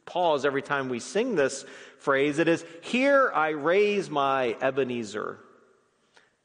pause 0.05 0.45
every 0.45 0.61
time 0.61 0.89
we 0.89 0.99
sing 0.99 1.35
this 1.35 1.65
phrase. 2.03 2.37
It 2.37 2.47
is, 2.47 2.65
Here 2.81 3.31
I 3.33 3.49
raise 3.49 4.09
my 4.09 4.57
Ebenezer. 4.61 5.39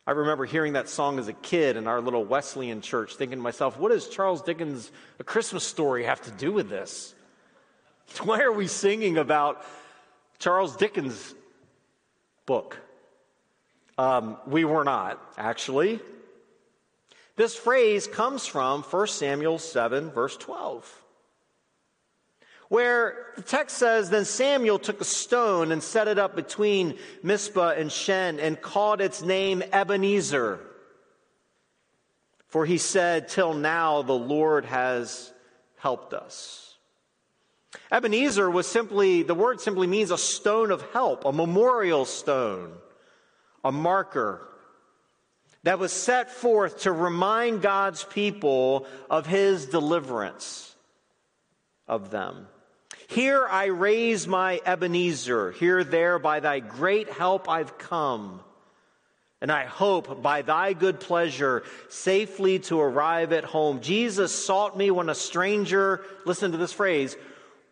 I 0.07 0.13
remember 0.13 0.47
hearing 0.47 0.73
that 0.75 0.89
song 0.89 1.19
as 1.19 1.29
a 1.29 1.33
kid 1.33 1.77
in 1.77 1.87
our 1.87 2.01
little 2.01 2.25
Wesleyan 2.25 2.81
church, 2.81 3.17
thinking 3.17 3.39
to 3.39 3.43
myself, 3.43 3.79
what 3.79 3.91
does 3.91 4.09
Charles 4.09 4.41
Dickens' 4.41 4.91
A 5.19 5.25
Christmas 5.25 5.65
Story 5.65 6.05
have 6.05 6.23
to 6.23 6.31
do 6.31 6.53
with 6.53 6.71
this? 6.71 7.15
Why 8.23 8.41
are 8.41 8.53
we 8.53 8.69
singing 8.69 9.19
about 9.19 9.63
Charles 10.39 10.77
Dickens' 10.77 11.35
book? 12.47 12.79
Um, 13.99 14.39
we 14.47 14.65
were 14.65 14.85
not, 14.85 15.21
actually. 15.37 16.01
This 17.37 17.55
phrase 17.55 18.07
comes 18.07 18.47
from 18.47 18.83
1 18.83 19.07
Samuel 19.09 19.59
7, 19.59 20.11
verse 20.11 20.37
12 20.37 21.05
where 22.69 23.27
the 23.37 23.43
text 23.43 23.77
says, 23.79 24.11
Then 24.11 24.25
Samuel 24.25 24.79
took 24.79 25.01
a 25.01 25.05
stone 25.05 25.73
and 25.73 25.83
set 25.83 26.09
it 26.09 26.19
up 26.19 26.37
between 26.37 26.99
Mizpah 27.23 27.71
and 27.71 27.91
Shen 27.91 28.39
and 28.41 28.61
called 28.61 29.01
its 29.01 29.23
name 29.23 29.63
Ebenezer. 29.73 30.61
For 32.49 32.65
he 32.65 32.79
said, 32.79 33.29
Till 33.29 33.55
now 33.55 34.03
the 34.03 34.13
Lord 34.13 34.65
has 34.67 35.33
helped 35.79 36.15
us. 36.15 36.77
Ebenezer 37.91 38.51
was 38.51 38.67
simply, 38.67 39.23
the 39.23 39.35
word 39.35 39.61
simply 39.61 39.87
means 39.87 40.11
a 40.11 40.19
stone 40.19 40.71
of 40.71 40.83
help, 40.93 41.25
a 41.25 41.33
memorial 41.33 42.05
stone, 42.05 42.73
a 43.65 43.73
marker 43.73 44.47
that 45.63 45.79
was 45.79 45.93
set 45.93 46.31
forth 46.31 46.81
to 46.81 46.93
remind 46.93 47.61
God's 47.61 48.05
people 48.05 48.87
of 49.11 49.27
his 49.27 49.67
deliverance 49.67 50.75
of 51.87 52.11
them. 52.11 52.47
Here 53.09 53.47
I 53.49 53.67
raise 53.67 54.29
my 54.29 54.61
Ebenezer, 54.67 55.53
here, 55.53 55.83
there, 55.83 56.19
by 56.19 56.41
thy 56.41 56.61
great 56.61 57.09
help 57.09 57.49
I've 57.49 57.79
come. 57.79 58.43
And 59.41 59.51
I 59.51 59.65
hope 59.65 60.23
by 60.23 60.43
thy 60.43 60.75
good 60.75 61.01
pleasure 61.01 61.63
safely 61.89 62.59
to 62.61 62.79
arrive 62.79 63.33
at 63.33 63.45
home. 63.45 63.81
Jesus 63.81 64.35
sought 64.45 64.77
me 64.77 64.91
when 64.91 65.09
a 65.09 65.15
stranger, 65.15 66.05
listen 66.27 66.53
to 66.53 66.59
this 66.59 66.75
phrase, 66.75 67.17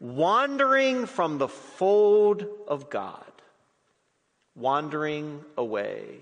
wandering 0.01 1.05
from 1.05 1.37
the 1.37 1.49
fold 1.49 2.47
of 2.67 2.89
God, 2.89 3.31
wandering 4.55 5.45
away. 5.59 6.21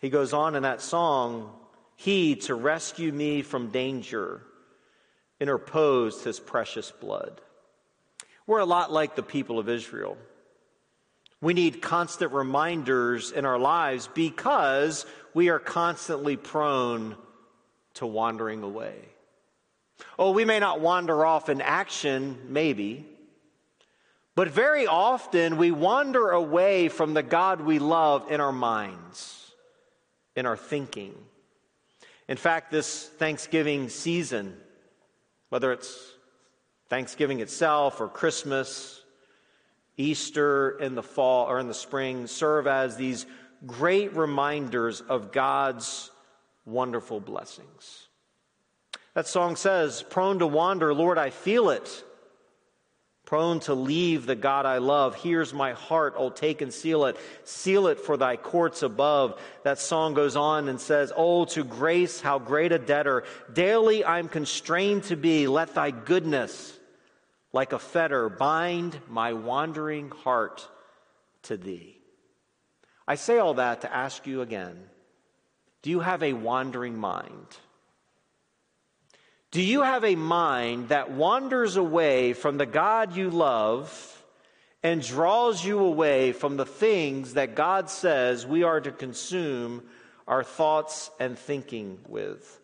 He 0.00 0.10
goes 0.10 0.32
on 0.32 0.56
in 0.56 0.64
that 0.64 0.82
song, 0.82 1.52
He 1.94 2.34
to 2.36 2.56
rescue 2.56 3.12
me 3.12 3.42
from 3.42 3.70
danger 3.70 4.42
interposed 5.40 6.24
his 6.24 6.38
precious 6.38 6.90
blood. 6.90 7.40
We're 8.46 8.58
a 8.58 8.66
lot 8.66 8.92
like 8.92 9.16
the 9.16 9.22
people 9.22 9.58
of 9.58 9.68
Israel. 9.68 10.16
We 11.40 11.54
need 11.54 11.80
constant 11.80 12.32
reminders 12.32 13.32
in 13.32 13.46
our 13.46 13.58
lives 13.58 14.08
because 14.12 15.06
we 15.32 15.48
are 15.48 15.58
constantly 15.58 16.36
prone 16.36 17.16
to 17.94 18.06
wandering 18.06 18.62
away. 18.62 18.96
Oh, 20.18 20.32
we 20.32 20.44
may 20.44 20.58
not 20.58 20.80
wander 20.80 21.24
off 21.24 21.48
in 21.48 21.60
action, 21.60 22.38
maybe, 22.48 23.06
but 24.34 24.48
very 24.48 24.86
often 24.86 25.56
we 25.56 25.70
wander 25.70 26.30
away 26.30 26.88
from 26.88 27.14
the 27.14 27.22
God 27.22 27.60
we 27.60 27.78
love 27.78 28.30
in 28.30 28.40
our 28.40 28.52
minds, 28.52 29.52
in 30.36 30.46
our 30.46 30.56
thinking. 30.56 31.14
In 32.28 32.36
fact, 32.36 32.70
this 32.70 33.08
Thanksgiving 33.18 33.88
season, 33.88 34.56
whether 35.50 35.72
it's 35.72 36.12
Thanksgiving 36.88 37.40
itself 37.40 38.00
or 38.00 38.08
Christmas, 38.08 39.02
Easter 39.96 40.70
in 40.78 40.94
the 40.94 41.02
fall 41.02 41.46
or 41.46 41.58
in 41.58 41.68
the 41.68 41.74
spring, 41.74 42.26
serve 42.26 42.66
as 42.66 42.96
these 42.96 43.26
great 43.66 44.16
reminders 44.16 45.02
of 45.02 45.30
God's 45.30 46.10
wonderful 46.64 47.20
blessings. 47.20 48.08
That 49.14 49.26
song 49.26 49.56
says, 49.56 50.02
Prone 50.02 50.38
to 50.38 50.46
wander, 50.46 50.94
Lord, 50.94 51.18
I 51.18 51.30
feel 51.30 51.70
it 51.70 52.04
prone 53.24 53.60
to 53.60 53.74
leave 53.74 54.26
the 54.26 54.34
God 54.34 54.66
I 54.66 54.78
love. 54.78 55.14
Here's 55.14 55.54
my 55.54 55.72
heart, 55.72 56.14
oh, 56.16 56.30
take 56.30 56.62
and 56.62 56.72
seal 56.72 57.04
it. 57.04 57.16
Seal 57.44 57.86
it 57.86 58.00
for 58.00 58.16
thy 58.16 58.36
courts 58.36 58.82
above. 58.82 59.40
That 59.62 59.78
song 59.78 60.14
goes 60.14 60.36
on 60.36 60.68
and 60.68 60.80
says, 60.80 61.12
Oh, 61.16 61.44
to 61.46 61.62
grace, 61.62 62.20
how 62.20 62.38
great 62.38 62.72
a 62.72 62.78
debtor. 62.78 63.24
Daily 63.52 64.04
I'm 64.04 64.28
constrained 64.28 65.04
to 65.04 65.16
be. 65.16 65.46
Let 65.46 65.74
thy 65.74 65.90
goodness, 65.90 66.76
like 67.52 67.72
a 67.72 67.78
fetter, 67.78 68.28
bind 68.28 68.98
my 69.08 69.32
wandering 69.34 70.10
heart 70.10 70.68
to 71.42 71.56
thee. 71.56 71.98
I 73.06 73.14
say 73.14 73.38
all 73.38 73.54
that 73.54 73.82
to 73.82 73.94
ask 73.94 74.26
you 74.26 74.40
again 74.42 74.90
do 75.82 75.90
you 75.90 76.00
have 76.00 76.22
a 76.22 76.32
wandering 76.32 76.96
mind? 76.96 77.56
Do 79.50 79.60
you 79.60 79.82
have 79.82 80.04
a 80.04 80.14
mind 80.14 80.90
that 80.90 81.10
wanders 81.10 81.76
away 81.76 82.34
from 82.34 82.56
the 82.56 82.66
God 82.66 83.16
you 83.16 83.30
love 83.30 84.22
and 84.80 85.02
draws 85.02 85.64
you 85.64 85.80
away 85.80 86.30
from 86.30 86.56
the 86.56 86.64
things 86.64 87.34
that 87.34 87.56
God 87.56 87.90
says 87.90 88.46
we 88.46 88.62
are 88.62 88.80
to 88.80 88.92
consume 88.92 89.82
our 90.28 90.44
thoughts 90.44 91.10
and 91.18 91.36
thinking 91.36 91.98
with? 92.06 92.60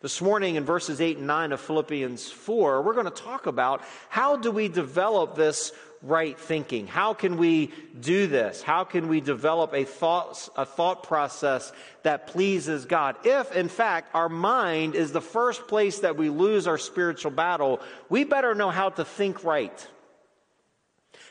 This 0.00 0.22
morning 0.22 0.54
in 0.54 0.64
verses 0.64 1.00
8 1.00 1.18
and 1.18 1.26
9 1.26 1.50
of 1.50 1.60
Philippians 1.60 2.30
4, 2.30 2.82
we're 2.82 2.92
going 2.94 3.06
to 3.06 3.10
talk 3.10 3.46
about 3.46 3.82
how 4.08 4.36
do 4.36 4.52
we 4.52 4.68
develop 4.68 5.34
this 5.34 5.72
right 6.02 6.38
thinking? 6.38 6.86
How 6.86 7.14
can 7.14 7.36
we 7.36 7.72
do 8.00 8.26
this? 8.26 8.62
How 8.62 8.84
can 8.84 9.08
we 9.08 9.20
develop 9.20 9.74
a 9.74 9.84
thought, 9.84 10.48
a 10.56 10.64
thought 10.64 11.02
process 11.02 11.72
that 12.02 12.28
pleases 12.28 12.84
God? 12.84 13.16
If, 13.24 13.54
in 13.54 13.68
fact, 13.68 14.14
our 14.14 14.28
mind 14.28 14.94
is 14.94 15.12
the 15.12 15.20
first 15.20 15.66
place 15.66 16.00
that 16.00 16.16
we 16.16 16.30
lose 16.30 16.66
our 16.66 16.78
spiritual 16.78 17.32
battle, 17.32 17.80
we 18.08 18.24
better 18.24 18.54
know 18.54 18.70
how 18.70 18.90
to 18.90 19.04
think 19.04 19.44
right. 19.44 19.86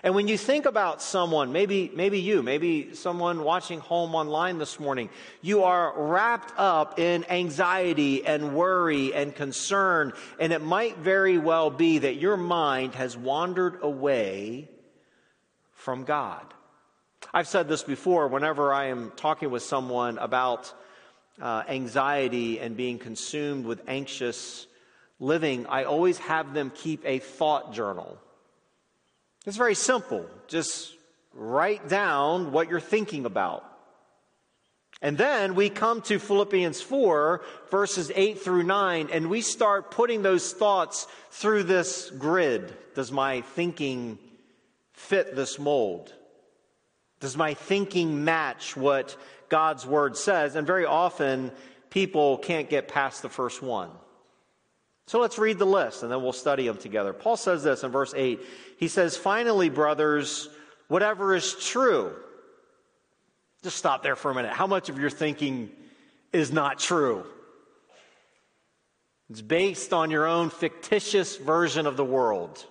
And 0.04 0.14
when 0.14 0.28
you 0.28 0.38
think 0.38 0.66
about 0.66 1.02
someone, 1.02 1.52
maybe, 1.52 1.92
maybe 1.94 2.20
you, 2.20 2.44
maybe 2.44 2.94
someone 2.94 3.44
watching 3.44 3.80
home 3.80 4.14
online 4.14 4.60
this 4.60 4.80
morning, 4.80 5.10
you 5.42 5.64
are 5.64 5.92
wrapped 5.96 6.54
up 6.58 7.00
in 7.00 7.26
anxiety 7.30 8.26
and 8.26 8.56
worry 8.56 9.14
and 9.14 9.34
concern, 9.34 10.14
and 10.40 10.54
it 10.54 10.62
might 10.62 10.98
very 10.98 11.40
well 11.40 11.72
be 11.72 11.98
that 12.00 12.16
your 12.16 12.38
mind 12.38 12.94
has 12.94 13.18
wandered 13.18 13.80
away 13.82 14.70
from 15.74 16.04
God. 16.04 16.46
I've 17.34 17.48
said 17.48 17.68
this 17.68 17.84
before 17.84 18.28
whenever 18.28 18.72
I 18.74 18.88
am 18.88 19.12
talking 19.16 19.50
with 19.50 19.64
someone 19.64 20.20
about 20.20 20.72
uh, 21.42 21.64
anxiety 21.68 22.60
and 22.60 22.78
being 22.78 23.00
consumed 23.00 23.66
with 23.66 23.82
anxious 23.88 24.68
living, 25.20 25.66
I 25.66 25.86
always 25.86 26.20
have 26.20 26.54
them 26.54 26.72
keep 26.74 27.04
a 27.06 27.20
thought 27.20 27.74
journal. 27.74 28.20
It's 29.48 29.56
very 29.56 29.76
simple. 29.76 30.26
Just 30.48 30.94
write 31.34 31.88
down 31.88 32.52
what 32.52 32.70
you're 32.70 32.82
thinking 32.82 33.26
about. 33.26 33.64
And 35.02 35.18
then 35.18 35.56
we 35.56 35.70
come 35.70 36.02
to 36.02 36.20
Philippians 36.20 36.82
4, 36.82 37.42
verses 37.72 38.12
8 38.14 38.40
through 38.40 38.64
9, 38.64 39.10
and 39.10 39.30
we 39.30 39.40
start 39.40 39.90
putting 39.90 40.22
those 40.22 40.52
thoughts 40.52 41.08
through 41.32 41.64
this 41.64 42.10
grid. 42.10 42.76
Does 42.94 43.10
my 43.10 43.40
thinking 43.40 44.20
fit 44.92 45.34
this 45.34 45.58
mold? 45.58 46.14
Does 47.22 47.38
my 47.38 47.54
thinking 47.54 48.26
match 48.26 48.76
what 48.76 49.16
God's 49.48 49.86
word 49.86 50.18
says? 50.18 50.56
And 50.56 50.68
very 50.68 50.86
often, 50.86 51.52
people 51.90 52.38
can't 52.40 52.70
get 52.70 52.90
past 52.90 53.22
the 53.22 53.30
first 53.30 53.62
one. 53.62 53.92
So 55.08 55.20
let's 55.20 55.40
read 55.40 55.58
the 55.58 55.66
list 55.66 56.04
and 56.04 56.12
then 56.12 56.22
we'll 56.22 56.34
study 56.34 56.68
them 56.68 56.78
together. 56.78 57.14
Paul 57.14 57.38
says 57.38 57.64
this 57.64 57.84
in 57.84 57.92
verse 57.92 58.14
8. 58.16 58.42
He 58.78 58.90
says, 58.90 59.16
Finally, 59.16 59.70
brothers, 59.70 60.50
whatever 60.90 61.34
is 61.34 61.54
true. 61.54 62.14
Just 63.64 63.78
stop 63.78 64.04
there 64.04 64.18
for 64.18 64.30
a 64.30 64.36
minute. 64.36 64.52
How 64.52 64.68
much 64.68 64.90
of 64.90 65.00
your 65.00 65.10
thinking 65.10 65.72
is 66.34 66.52
not 66.52 66.78
true? 66.78 67.26
It's 69.30 69.42
based 69.42 69.94
on 69.94 70.12
your 70.12 70.26
own 70.26 70.50
fictitious 70.50 71.38
version 71.38 71.86
of 71.86 71.98
the 71.98 72.06
world, 72.06 72.64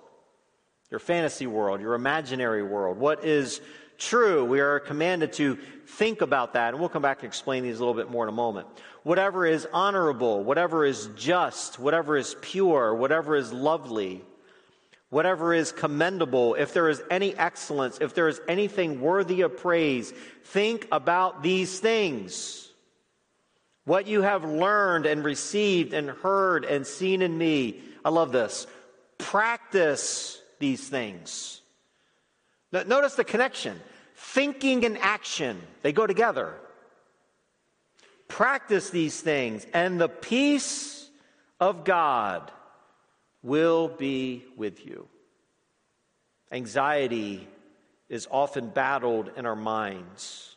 your 0.90 1.00
fantasy 1.00 1.46
world, 1.46 1.80
your 1.80 1.94
imaginary 1.94 2.62
world. 2.62 2.98
What 2.98 3.24
is 3.24 3.60
true? 3.98 4.44
We 4.44 4.60
are 4.60 4.80
commanded 4.80 5.32
to 5.34 5.58
think 5.86 6.20
about 6.20 6.54
that, 6.54 6.70
and 6.70 6.80
we'll 6.80 6.88
come 6.88 7.02
back 7.02 7.18
and 7.18 7.26
explain 7.26 7.62
these 7.62 7.76
a 7.76 7.78
little 7.78 7.94
bit 7.94 8.10
more 8.10 8.24
in 8.24 8.28
a 8.28 8.36
moment 8.36 8.68
whatever 9.06 9.46
is 9.46 9.68
honorable, 9.72 10.42
whatever 10.42 10.84
is 10.84 11.08
just, 11.14 11.78
whatever 11.78 12.16
is 12.16 12.34
pure, 12.40 12.92
whatever 12.92 13.36
is 13.36 13.52
lovely, 13.52 14.20
whatever 15.10 15.54
is 15.54 15.70
commendable, 15.70 16.56
if 16.56 16.72
there 16.72 16.88
is 16.88 17.00
any 17.08 17.32
excellence, 17.36 17.98
if 18.00 18.14
there 18.14 18.26
is 18.26 18.40
anything 18.48 19.00
worthy 19.00 19.42
of 19.42 19.56
praise, 19.56 20.12
think 20.46 20.88
about 20.90 21.44
these 21.44 21.78
things. 21.78 22.68
What 23.84 24.08
you 24.08 24.22
have 24.22 24.44
learned 24.44 25.06
and 25.06 25.22
received 25.22 25.92
and 25.92 26.10
heard 26.10 26.64
and 26.64 26.84
seen 26.84 27.22
in 27.22 27.38
me, 27.38 27.80
I 28.04 28.08
love 28.08 28.32
this. 28.32 28.66
Practice 29.18 30.42
these 30.58 30.88
things. 30.88 31.60
Notice 32.84 33.14
the 33.14 33.24
connection. 33.24 33.80
Thinking 34.14 34.84
and 34.84 34.98
action, 34.98 35.60
they 35.82 35.92
go 35.92 36.06
together. 36.06 36.54
Practice 38.28 38.90
these 38.90 39.20
things, 39.20 39.66
and 39.72 40.00
the 40.00 40.08
peace 40.08 41.08
of 41.60 41.84
God 41.84 42.50
will 43.42 43.88
be 43.88 44.44
with 44.56 44.84
you. 44.84 45.06
Anxiety 46.50 47.46
is 48.08 48.26
often 48.30 48.68
battled 48.68 49.30
in 49.36 49.46
our 49.46 49.56
minds. 49.56 50.56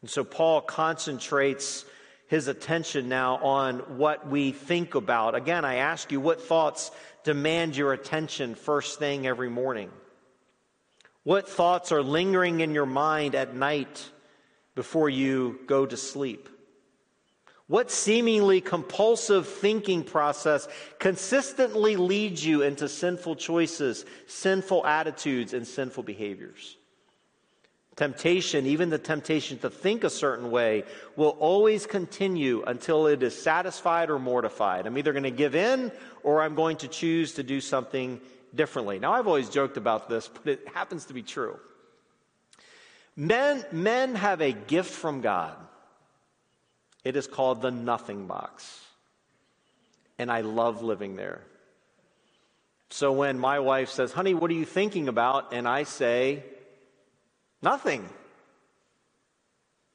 And 0.00 0.10
so 0.10 0.24
Paul 0.24 0.60
concentrates 0.60 1.84
his 2.26 2.48
attention 2.48 3.08
now 3.08 3.36
on 3.36 3.78
what 3.98 4.26
we 4.26 4.52
think 4.52 4.94
about. 4.94 5.34
Again, 5.34 5.64
I 5.64 5.76
ask 5.76 6.10
you, 6.10 6.20
what 6.20 6.40
thoughts 6.40 6.90
demand 7.24 7.76
your 7.76 7.92
attention 7.92 8.54
first 8.54 8.98
thing 8.98 9.26
every 9.26 9.50
morning? 9.50 9.90
What 11.24 11.48
thoughts 11.48 11.92
are 11.92 12.02
lingering 12.02 12.60
in 12.60 12.74
your 12.74 12.86
mind 12.86 13.34
at 13.34 13.54
night 13.54 14.10
before 14.74 15.08
you 15.08 15.60
go 15.66 15.86
to 15.86 15.96
sleep? 15.96 16.48
What 17.68 17.90
seemingly 17.90 18.60
compulsive 18.60 19.46
thinking 19.46 20.02
process 20.04 20.66
consistently 20.98 21.96
leads 21.96 22.44
you 22.44 22.62
into 22.62 22.88
sinful 22.88 23.36
choices, 23.36 24.04
sinful 24.26 24.84
attitudes, 24.84 25.54
and 25.54 25.66
sinful 25.66 26.02
behaviors? 26.02 26.76
Temptation, 27.94 28.66
even 28.66 28.90
the 28.90 28.98
temptation 28.98 29.58
to 29.58 29.70
think 29.70 30.02
a 30.02 30.10
certain 30.10 30.50
way, 30.50 30.84
will 31.14 31.36
always 31.38 31.86
continue 31.86 32.62
until 32.66 33.06
it 33.06 33.22
is 33.22 33.40
satisfied 33.40 34.10
or 34.10 34.18
mortified. 34.18 34.86
I'm 34.86 34.98
either 34.98 35.12
going 35.12 35.22
to 35.22 35.30
give 35.30 35.54
in 35.54 35.92
or 36.22 36.42
I'm 36.42 36.54
going 36.54 36.78
to 36.78 36.88
choose 36.88 37.34
to 37.34 37.42
do 37.42 37.60
something 37.60 38.20
differently. 38.54 38.98
Now, 38.98 39.12
I've 39.12 39.26
always 39.26 39.48
joked 39.48 39.76
about 39.76 40.08
this, 40.08 40.28
but 40.28 40.52
it 40.52 40.68
happens 40.68 41.06
to 41.06 41.14
be 41.14 41.22
true. 41.22 41.58
Men, 43.16 43.64
men 43.72 44.14
have 44.14 44.40
a 44.40 44.52
gift 44.52 44.90
from 44.90 45.20
God. 45.20 45.56
It 47.04 47.16
is 47.16 47.26
called 47.26 47.62
the 47.62 47.70
nothing 47.70 48.26
box. 48.26 48.80
And 50.18 50.30
I 50.30 50.42
love 50.42 50.82
living 50.82 51.16
there. 51.16 51.42
So 52.90 53.12
when 53.12 53.38
my 53.38 53.58
wife 53.58 53.88
says, 53.88 54.12
Honey, 54.12 54.34
what 54.34 54.50
are 54.50 54.54
you 54.54 54.64
thinking 54.64 55.08
about? 55.08 55.52
And 55.52 55.66
I 55.66 55.84
say, 55.84 56.44
Nothing. 57.62 58.08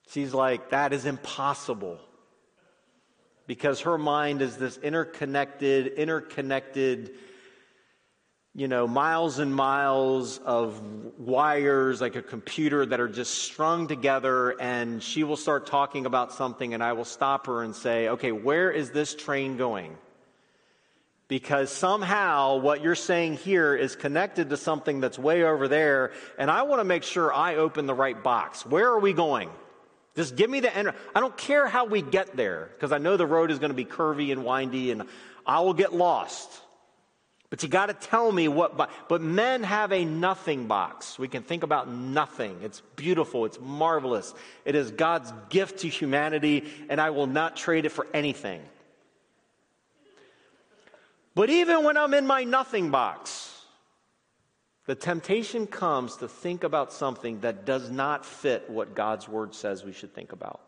She's 0.10 0.34
like, 0.34 0.72
That 0.72 0.94
is 0.94 1.06
impossible. 1.06 2.00
Because 3.46 3.82
her 3.82 3.98
mind 3.98 4.42
is 4.42 4.58
this 4.58 4.78
interconnected, 4.78 5.88
interconnected 5.94 7.12
you 8.58 8.68
know, 8.68 8.88
miles 8.88 9.38
and 9.38 9.54
miles 9.54 10.40
of 10.40 10.82
wires 11.20 12.02
like 12.02 12.16
a 12.16 12.24
computer 12.24 12.88
that 12.88 13.00
are 13.00 13.08
just 13.08 13.44
strung 13.44 13.88
together, 13.88 14.60
and 14.60 15.04
she 15.04 15.24
will 15.24 15.38
start 15.38 15.68
talking 15.68 16.08
about 16.08 16.34
something, 16.34 16.74
and 16.74 16.84
I 16.84 16.94
will 16.94 17.06
stop 17.06 17.46
her 17.46 17.62
and 17.62 17.76
say, 17.76 18.10
okay, 18.10 18.32
where 18.32 18.72
is 18.72 18.90
this 18.90 19.14
train 19.14 19.58
going? 19.58 19.96
Because 21.28 21.70
somehow 21.70 22.58
what 22.58 22.82
you're 22.82 22.96
saying 22.96 23.36
here 23.36 23.76
is 23.76 23.96
connected 23.96 24.50
to 24.50 24.58
something 24.58 25.02
that's 25.02 25.20
way 25.20 25.44
over 25.44 25.68
there, 25.68 26.12
and 26.40 26.50
I 26.50 26.64
want 26.64 26.80
to 26.80 26.84
make 26.84 27.04
sure 27.04 27.32
I 27.32 27.58
open 27.58 27.86
the 27.86 27.94
right 27.94 28.24
box. 28.24 28.66
Where 28.66 28.88
are 28.88 29.00
we 29.00 29.14
going? 29.14 29.52
Just 30.16 30.36
give 30.36 30.50
me 30.50 30.62
the 30.62 30.76
end. 30.76 30.92
I 31.14 31.20
don't 31.20 31.38
care 31.38 31.68
how 31.68 31.86
we 31.86 32.02
get 32.02 32.36
there, 32.36 32.72
because 32.74 32.92
I 32.92 32.98
know 32.98 33.18
the 33.18 33.28
road 33.28 33.52
is 33.52 33.60
going 33.60 33.70
to 33.70 33.76
be 33.76 33.86
curvy 33.86 34.32
and 34.32 34.44
windy, 34.44 34.90
and 34.90 35.04
I 35.46 35.60
will 35.60 35.76
get 35.76 35.94
lost. 35.94 36.50
But 37.50 37.64
you 37.64 37.70
got 37.70 37.86
to 37.86 37.94
tell 37.94 38.32
me 38.32 38.48
what. 38.50 38.78
But 39.08 39.22
men 39.22 39.64
have 39.64 39.94
a 39.94 40.04
nothing 40.04 40.68
box. 40.68 41.18
We 41.18 41.30
can 41.30 41.44
think 41.44 41.64
about 41.64 41.90
nothing. 41.90 42.60
It's 42.62 42.82
beautiful. 42.98 43.46
It's 43.46 43.60
marvelous. 43.60 44.34
It 44.66 44.76
is 44.76 44.92
God's 44.92 45.32
gift 45.50 45.80
to 45.80 45.88
humanity, 45.88 46.66
and 46.90 47.00
I 47.00 47.12
will 47.12 47.28
not 47.28 47.56
trade 47.56 47.86
it 47.86 47.90
for 47.90 48.06
anything. 48.14 48.62
But 51.36 51.50
even 51.50 51.84
when 51.84 51.96
I'm 51.98 52.14
in 52.14 52.28
my 52.28 52.44
nothing 52.44 52.90
box, 52.90 53.62
the 54.88 54.96
temptation 54.96 55.68
comes 55.68 56.18
to 56.18 56.28
think 56.28 56.64
about 56.64 56.92
something 56.92 57.42
that 57.42 57.66
does 57.66 57.90
not 57.90 58.26
fit 58.26 58.70
what 58.70 58.96
God's 58.96 59.30
word 59.30 59.54
says 59.54 59.86
we 59.86 59.94
should 59.94 60.14
think 60.14 60.32
about. 60.32 60.62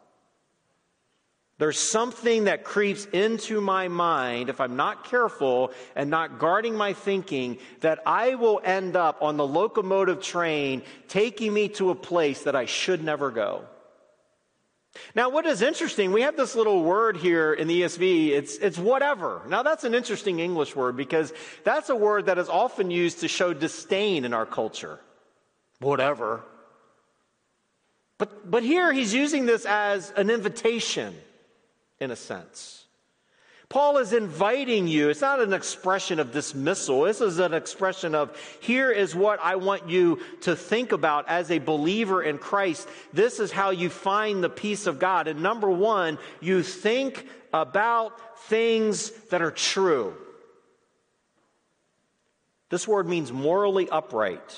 There's 1.59 1.77
something 1.77 2.45
that 2.45 2.63
creeps 2.63 3.05
into 3.11 3.59
my 3.59 3.89
mind 3.89 4.49
if 4.49 4.61
I'm 4.61 4.77
not 4.77 5.03
careful 5.03 5.73
and 5.93 6.09
not 6.09 6.39
guarding 6.39 6.73
my 6.73 6.93
thinking 6.93 7.57
that 7.81 7.99
I 8.05 8.35
will 8.35 8.61
end 8.63 8.95
up 8.95 9.21
on 9.21 9.35
the 9.35 9.45
locomotive 9.45 10.21
train 10.21 10.83
taking 11.09 11.53
me 11.53 11.67
to 11.69 11.89
a 11.89 11.95
place 11.95 12.43
that 12.43 12.55
I 12.55 12.63
should 12.63 13.03
never 13.03 13.29
go. 13.29 13.65
Now, 15.13 15.29
what 15.29 15.45
is 15.45 15.61
interesting, 15.61 16.13
we 16.13 16.21
have 16.21 16.37
this 16.37 16.55
little 16.55 16.81
word 16.81 17.17
here 17.17 17.53
in 17.53 17.67
the 17.67 17.81
ESV, 17.81 18.29
it's, 18.29 18.55
it's 18.55 18.77
whatever. 18.77 19.41
Now, 19.45 19.61
that's 19.61 19.83
an 19.83 19.93
interesting 19.93 20.39
English 20.39 20.77
word 20.77 20.95
because 20.95 21.33
that's 21.65 21.89
a 21.89 21.95
word 21.95 22.27
that 22.27 22.37
is 22.37 22.47
often 22.47 22.89
used 22.89 23.19
to 23.19 23.27
show 23.27 23.53
disdain 23.53 24.23
in 24.23 24.33
our 24.33 24.45
culture. 24.45 24.97
Whatever. 25.79 26.41
But, 28.17 28.49
but 28.49 28.63
here 28.63 28.93
he's 28.93 29.13
using 29.13 29.45
this 29.45 29.65
as 29.65 30.11
an 30.11 30.29
invitation 30.29 31.15
in 31.99 32.11
a 32.11 32.15
sense. 32.15 32.85
Paul 33.69 33.97
is 33.97 34.13
inviting 34.13 34.87
you. 34.87 35.09
It's 35.09 35.21
not 35.21 35.39
an 35.39 35.53
expression 35.53 36.19
of 36.19 36.31
dismissal. 36.31 37.01
This 37.03 37.21
is 37.21 37.37
an 37.37 37.53
expression 37.53 38.15
of 38.15 38.35
here 38.61 38.89
is 38.89 39.13
what 39.13 39.39
I 39.43 39.57
want 39.57 39.87
you 39.87 40.19
to 40.41 40.55
think 40.55 40.91
about 40.91 41.29
as 41.29 41.51
a 41.51 41.59
believer 41.59 42.23
in 42.23 42.39
Christ. 42.39 42.89
This 43.13 43.39
is 43.39 43.51
how 43.51 43.69
you 43.69 43.91
find 43.91 44.43
the 44.43 44.49
peace 44.49 44.87
of 44.87 44.97
God. 44.97 45.27
And 45.27 45.43
number 45.43 45.69
one, 45.69 46.17
you 46.41 46.63
think 46.63 47.27
about 47.53 48.39
things 48.47 49.11
that 49.29 49.43
are 49.43 49.51
true. 49.51 50.15
This 52.69 52.87
word 52.87 53.07
means 53.07 53.31
morally 53.31 53.87
upright, 53.87 54.57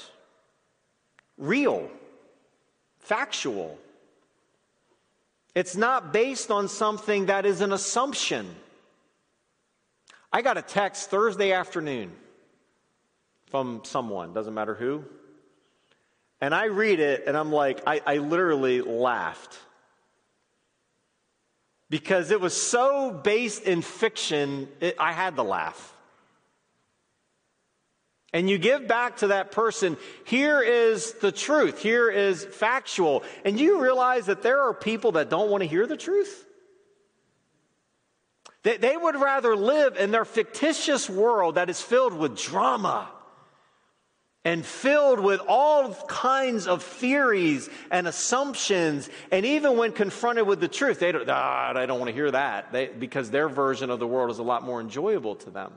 real, 1.38 1.92
factual. 3.00 3.78
It's 5.54 5.76
not 5.76 6.14
based 6.14 6.50
on 6.50 6.68
something 6.68 7.26
that 7.26 7.46
is 7.46 7.62
an 7.62 7.74
assumption. 7.74 8.48
I 10.32 10.42
got 10.42 10.58
a 10.58 10.62
text 10.62 11.10
Thursday 11.10 11.52
afternoon 11.52 12.12
from 13.48 13.82
someone, 13.84 14.34
doesn't 14.34 14.54
matter 14.54 14.76
who. 14.76 15.04
And 16.40 16.56
I 16.56 16.66
read 16.66 17.00
it 17.00 17.24
and 17.28 17.36
I'm 17.36 17.52
like, 17.52 17.82
I, 17.86 18.02
I 18.06 18.18
literally 18.18 18.82
laughed. 18.82 19.60
Because 21.90 22.32
it 22.32 22.40
was 22.40 22.60
so 22.60 23.12
based 23.12 23.64
in 23.64 23.82
fiction, 23.82 24.70
it, 24.80 24.96
I 24.98 25.12
had 25.12 25.36
to 25.36 25.44
laugh 25.44 25.94
and 28.34 28.50
you 28.50 28.58
give 28.58 28.88
back 28.88 29.18
to 29.18 29.28
that 29.28 29.52
person, 29.52 29.98
here 30.24 30.62
is 30.62 31.14
the 31.14 31.32
truth, 31.32 31.82
here 31.82 32.10
is 32.10 32.46
factual. 32.46 33.24
And 33.44 33.60
you 33.60 33.82
realize 33.82 34.28
that 34.28 34.42
there 34.42 34.62
are 34.62 34.74
people 34.74 35.14
that 35.14 35.30
don't 35.30 35.50
want 35.50 35.64
to 35.64 35.68
hear 35.68 35.86
the 35.86 35.98
truth? 35.98 36.46
They, 38.64 38.78
they 38.78 38.96
would 38.96 39.16
rather 39.16 39.56
live 39.56 39.98
in 39.98 40.12
their 40.12 40.26
fictitious 40.26 41.10
world 41.10 41.56
that 41.56 41.70
is 41.70 41.82
filled 41.82 42.14
with 42.14 42.38
drama 42.38 43.12
and 44.46 44.66
filled 44.66 45.20
with 45.20 45.42
all 45.48 45.94
kinds 46.08 46.68
of 46.68 46.84
theories 46.84 47.70
and 47.92 48.08
assumptions. 48.08 49.10
And 49.32 49.46
even 49.46 49.78
when 49.78 49.92
confronted 49.92 50.48
with 50.48 50.60
the 50.60 50.68
truth, 50.68 51.00
they 51.00 51.12
don't, 51.12 51.30
ah, 51.30 51.74
I 51.76 51.86
don't 51.86 52.00
want 52.00 52.10
to 52.10 52.16
hear 52.16 52.32
that 52.32 52.72
they, 52.72 52.88
because 52.88 53.30
their 53.30 53.50
version 53.50 53.90
of 53.90 54.00
the 54.00 54.08
world 54.08 54.32
is 54.32 54.40
a 54.40 54.44
lot 54.44 54.64
more 54.64 54.80
enjoyable 54.80 55.36
to 55.36 55.50
them. 55.50 55.74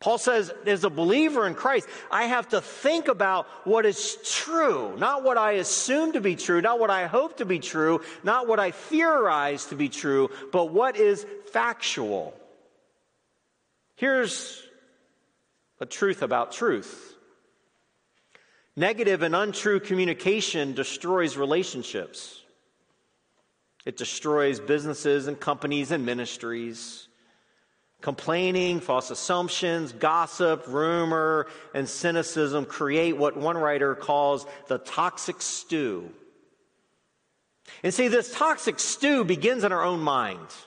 Paul 0.00 0.16
says, 0.16 0.50
as 0.64 0.84
a 0.84 0.90
believer 0.90 1.46
in 1.46 1.54
Christ, 1.54 1.86
I 2.10 2.24
have 2.24 2.48
to 2.48 2.62
think 2.62 3.08
about 3.08 3.46
what 3.64 3.84
is 3.84 4.16
true, 4.24 4.96
not 4.96 5.22
what 5.22 5.36
I 5.36 5.52
assume 5.52 6.12
to 6.12 6.22
be 6.22 6.36
true, 6.36 6.62
not 6.62 6.80
what 6.80 6.88
I 6.88 7.06
hope 7.06 7.36
to 7.36 7.44
be 7.44 7.58
true, 7.58 8.00
not 8.24 8.48
what 8.48 8.58
I 8.58 8.70
theorize 8.70 9.66
to 9.66 9.74
be 9.74 9.90
true, 9.90 10.30
but 10.52 10.70
what 10.70 10.96
is 10.96 11.26
factual. 11.52 12.34
Here's 13.96 14.62
a 15.80 15.86
truth 15.86 16.22
about 16.22 16.52
truth 16.52 17.14
negative 18.74 19.20
and 19.20 19.36
untrue 19.36 19.80
communication 19.80 20.72
destroys 20.72 21.36
relationships, 21.36 22.40
it 23.84 23.98
destroys 23.98 24.60
businesses 24.60 25.26
and 25.26 25.38
companies 25.38 25.90
and 25.90 26.06
ministries. 26.06 27.06
Complaining, 28.00 28.80
false 28.80 29.10
assumptions, 29.10 29.92
gossip, 29.92 30.64
rumor, 30.66 31.46
and 31.74 31.88
cynicism 31.88 32.64
create 32.64 33.16
what 33.16 33.36
one 33.36 33.58
writer 33.58 33.94
calls 33.94 34.46
the 34.68 34.78
toxic 34.78 35.42
stew. 35.42 36.10
And 37.82 37.92
see, 37.92 38.08
this 38.08 38.32
toxic 38.32 38.78
stew 38.78 39.24
begins 39.24 39.64
in 39.64 39.72
our 39.72 39.84
own 39.84 40.00
minds. 40.00 40.66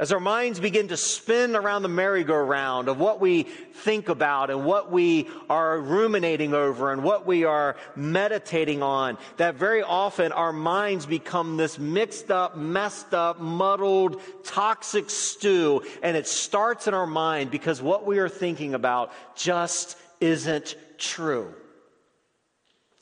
As 0.00 0.12
our 0.12 0.20
minds 0.20 0.60
begin 0.60 0.88
to 0.88 0.96
spin 0.96 1.56
around 1.56 1.82
the 1.82 1.88
merry-go-round 1.88 2.88
of 2.88 3.00
what 3.00 3.20
we 3.20 3.42
think 3.42 4.08
about 4.08 4.48
and 4.48 4.64
what 4.64 4.92
we 4.92 5.28
are 5.50 5.80
ruminating 5.80 6.54
over 6.54 6.92
and 6.92 7.02
what 7.02 7.26
we 7.26 7.42
are 7.42 7.74
meditating 7.96 8.80
on, 8.80 9.18
that 9.38 9.56
very 9.56 9.82
often 9.82 10.30
our 10.30 10.52
minds 10.52 11.04
become 11.04 11.56
this 11.56 11.80
mixed 11.80 12.30
up, 12.30 12.56
messed 12.56 13.12
up, 13.12 13.40
muddled, 13.40 14.20
toxic 14.44 15.10
stew. 15.10 15.82
And 16.00 16.16
it 16.16 16.28
starts 16.28 16.86
in 16.86 16.94
our 16.94 17.06
mind 17.06 17.50
because 17.50 17.82
what 17.82 18.06
we 18.06 18.20
are 18.20 18.28
thinking 18.28 18.74
about 18.74 19.12
just 19.34 19.98
isn't 20.20 20.76
true. 20.96 21.52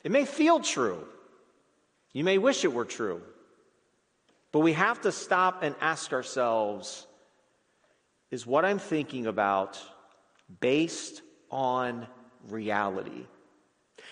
It 0.03 0.11
may 0.11 0.25
feel 0.25 0.61
true. 0.61 1.07
You 2.11 2.23
may 2.23 2.39
wish 2.39 2.63
it 2.63 2.73
were 2.73 2.85
true. 2.85 3.21
But 4.57 4.63
we 4.63 4.73
have 4.73 5.01
to 5.01 5.11
stop 5.11 5.61
and 5.61 5.75
ask 5.79 6.11
ourselves 6.13 7.05
is 8.31 8.47
what 8.47 8.65
I'm 8.65 8.79
thinking 8.79 9.27
about 9.27 9.79
based 10.59 11.21
on 11.51 12.07
reality? 12.49 13.27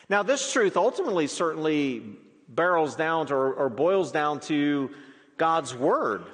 Now, 0.07 0.21
this 0.21 0.53
truth 0.53 0.77
ultimately 0.77 1.25
certainly 1.25 2.03
barrels 2.47 2.95
down 2.95 3.25
to, 3.25 3.33
or, 3.33 3.53
or 3.55 3.69
boils 3.69 4.11
down 4.11 4.39
to 4.41 4.91
God's 5.37 5.73
Word. 5.73 6.25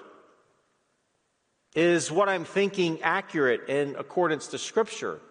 Is 1.73 2.11
what 2.11 2.27
I'm 2.27 2.43
thinking 2.43 3.01
accurate 3.03 3.69
in 3.69 3.95
accordance 3.95 4.47
to 4.47 4.57
Scripture? 4.57 5.21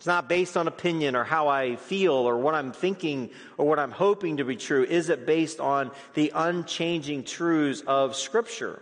It's 0.00 0.06
not 0.06 0.30
based 0.30 0.56
on 0.56 0.66
opinion 0.66 1.14
or 1.14 1.24
how 1.24 1.48
I 1.48 1.76
feel 1.76 2.14
or 2.14 2.38
what 2.38 2.54
I'm 2.54 2.72
thinking 2.72 3.28
or 3.58 3.66
what 3.66 3.78
I'm 3.78 3.90
hoping 3.90 4.38
to 4.38 4.46
be 4.46 4.56
true. 4.56 4.82
Is 4.82 5.10
it 5.10 5.26
based 5.26 5.60
on 5.60 5.90
the 6.14 6.32
unchanging 6.34 7.24
truths 7.24 7.82
of 7.86 8.16
Scripture? 8.16 8.80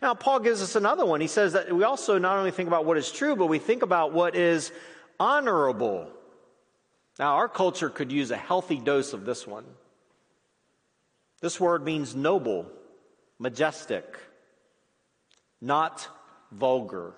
Now, 0.00 0.14
Paul 0.14 0.40
gives 0.40 0.62
us 0.62 0.74
another 0.74 1.04
one. 1.04 1.20
He 1.20 1.26
says 1.26 1.52
that 1.52 1.70
we 1.70 1.84
also 1.84 2.16
not 2.16 2.38
only 2.38 2.50
think 2.50 2.66
about 2.66 2.86
what 2.86 2.96
is 2.96 3.12
true, 3.12 3.36
but 3.36 3.44
we 3.44 3.58
think 3.58 3.82
about 3.82 4.14
what 4.14 4.34
is 4.34 4.72
honorable. 5.20 6.08
Now, 7.18 7.34
our 7.34 7.48
culture 7.50 7.90
could 7.90 8.10
use 8.10 8.30
a 8.30 8.36
healthy 8.38 8.78
dose 8.78 9.12
of 9.12 9.26
this 9.26 9.46
one. 9.46 9.66
This 11.42 11.60
word 11.60 11.84
means 11.84 12.16
noble, 12.16 12.72
majestic, 13.38 14.18
not 15.60 16.08
vulgar. 16.50 17.12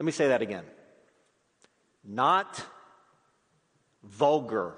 Let 0.00 0.06
me 0.06 0.10
say 0.10 0.26
that 0.26 0.42
again 0.42 0.64
not 2.04 2.64
vulgar. 4.02 4.74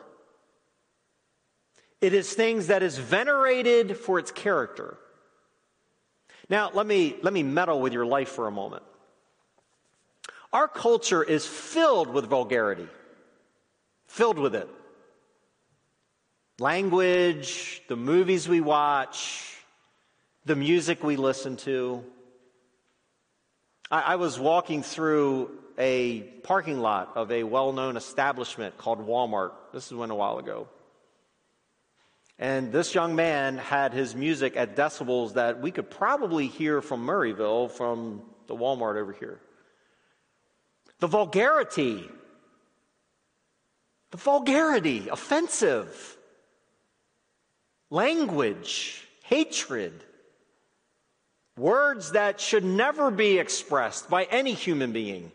It 2.01 2.15
is 2.15 2.33
things 2.33 2.67
that 2.67 2.83
is 2.83 2.99
venerated 2.99 3.97
for 3.97 4.19
its 4.19 4.31
character. 4.31 4.99
Now, 6.49 6.71
let 6.75 6.87
me, 6.87 7.17
let 7.23 7.33
me 7.33 7.43
meddle 7.43 7.81
with 7.81 7.93
your 7.93 8.05
life 8.05 8.29
for 8.29 8.47
a 8.47 8.51
moment. 8.51 8.83
Our 10.53 10.69
culture 10.69 11.23
is 11.23 11.47
filled 11.47 12.09
with 12.09 12.27
vulgarity, 12.27 12.89
filled 14.07 14.39
with 14.39 14.55
it. 14.55 14.69
Language, 16.59 17.83
the 17.89 17.97
movies 17.97 18.49
we 18.49 18.61
watch, 18.61 19.57
the 20.45 20.57
music 20.57 21.03
we 21.03 21.17
listen 21.17 21.57
to. 21.59 22.05
I, 23.91 24.01
I 24.01 24.17
was 24.17 24.39
walking 24.39 24.83
through 24.83 25.51
a 25.79 26.21
parking 26.43 26.81
lot 26.81 27.13
of 27.15 27.31
a 27.31 27.45
well 27.45 27.73
known 27.73 27.97
establishment 27.97 28.79
called 28.79 29.07
Walmart. 29.07 29.53
This 29.73 29.87
is 29.87 29.95
when 29.95 30.11
a 30.11 30.15
while 30.15 30.39
ago. 30.39 30.69
And 32.39 32.73
this 32.73 32.95
young 32.95 33.15
man 33.15 33.59
had 33.59 33.93
his 33.93 34.15
music 34.17 34.57
at 34.57 34.75
decibels 34.75 35.35
that 35.35 35.61
we 35.61 35.71
could 35.71 35.91
probably 35.91 36.49
hear 36.49 36.83
from 36.83 37.07
Murrayville 37.07 37.71
from 37.71 38.23
the 38.49 38.57
Walmart 38.57 38.97
over 38.97 39.13
here. 39.13 39.39
The 40.99 41.07
vulgarity, 41.07 42.09
the 44.11 44.17
vulgarity, 44.17 45.09
offensive 45.09 46.17
language, 47.91 49.07
hatred, 49.25 49.93
words 51.57 52.13
that 52.13 52.41
should 52.41 52.65
never 52.65 53.11
be 53.11 53.39
expressed 53.39 54.09
by 54.09 54.25
any 54.25 54.55
human 54.55 54.93
being. 54.93 55.31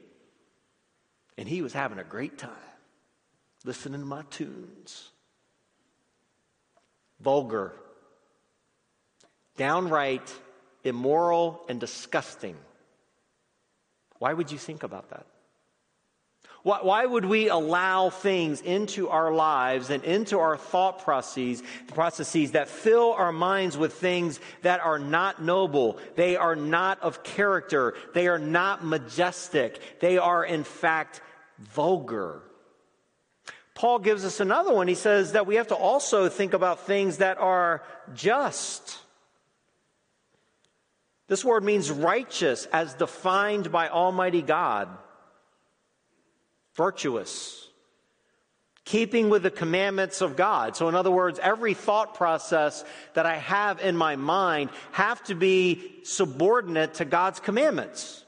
And 1.38 1.47
he 1.47 1.62
was 1.62 1.73
having 1.73 2.00
a 2.00 2.04
great 2.04 2.38
time 2.38 2.52
listening 3.63 4.00
to 4.00 4.06
my 4.06 4.23
tunes. 4.30 5.10
Vulgar, 7.19 7.73
downright 9.58 10.32
immoral, 10.84 11.63
and 11.69 11.80
disgusting. 11.80 12.56
Why 14.19 14.34
would 14.34 14.52
you 14.52 14.58
think 14.58 14.84
about 14.84 15.10
that? 15.10 15.26
Why, 16.63 17.06
would 17.06 17.23
we 17.23 17.47
allow 17.47 18.10
things 18.10 18.60
into 18.60 19.08
our 19.08 19.32
lives 19.32 19.89
and 19.89 20.04
into 20.04 20.38
our 20.38 20.58
thought 20.58 21.02
processes, 21.02 21.63
processes 21.93 22.52
that 22.52 22.67
fill 22.67 23.13
our 23.13 23.32
minds 23.32 23.78
with 23.78 23.93
things 23.93 24.41
that 24.63 24.82
are 24.82 25.00
not 25.00 25.41
noble? 25.41 25.97
They 26.15 26.36
are 26.36 26.58
not 26.58 27.02
of 27.02 27.23
character. 27.23 27.93
They 28.13 28.28
are 28.28 28.39
not 28.39 28.84
majestic. 28.84 30.00
They 30.02 30.17
are, 30.17 30.43
in 30.43 30.65
fact, 30.65 31.21
vulgar. 31.57 32.41
Paul 33.77 33.99
gives 33.99 34.25
us 34.25 34.39
another 34.39 34.73
one. 34.73 34.87
He 34.87 34.95
says 34.95 35.33
that 35.33 35.45
we 35.45 35.55
have 35.55 35.67
to 35.67 35.75
also 35.75 36.29
think 36.29 36.53
about 36.53 36.87
things 36.87 37.17
that 37.17 37.37
are 37.37 37.83
just. 38.15 38.97
This 41.27 41.45
word 41.45 41.63
means 41.63 41.91
righteous 41.91 42.65
as 42.73 42.93
defined 42.95 43.71
by 43.71 43.89
Almighty 43.89 44.41
God, 44.41 44.89
virtuous, 46.75 47.69
keeping 48.83 49.29
with 49.29 49.43
the 49.43 49.51
commandments 49.51 50.21
of 50.21 50.35
God. 50.35 50.75
So, 50.75 50.87
in 50.87 50.95
other 50.95 51.11
words, 51.11 51.37
every 51.37 51.73
thought 51.73 52.15
process 52.15 52.83
that 53.13 53.27
I 53.27 53.35
have 53.35 53.79
in 53.81 53.95
my 53.95 54.15
mind 54.15 54.69
have 54.93 55.21
to 55.25 55.35
be 55.35 55.99
subordinate 56.03 56.95
to 56.95 57.05
God's 57.05 57.39
commandments. 57.39 58.23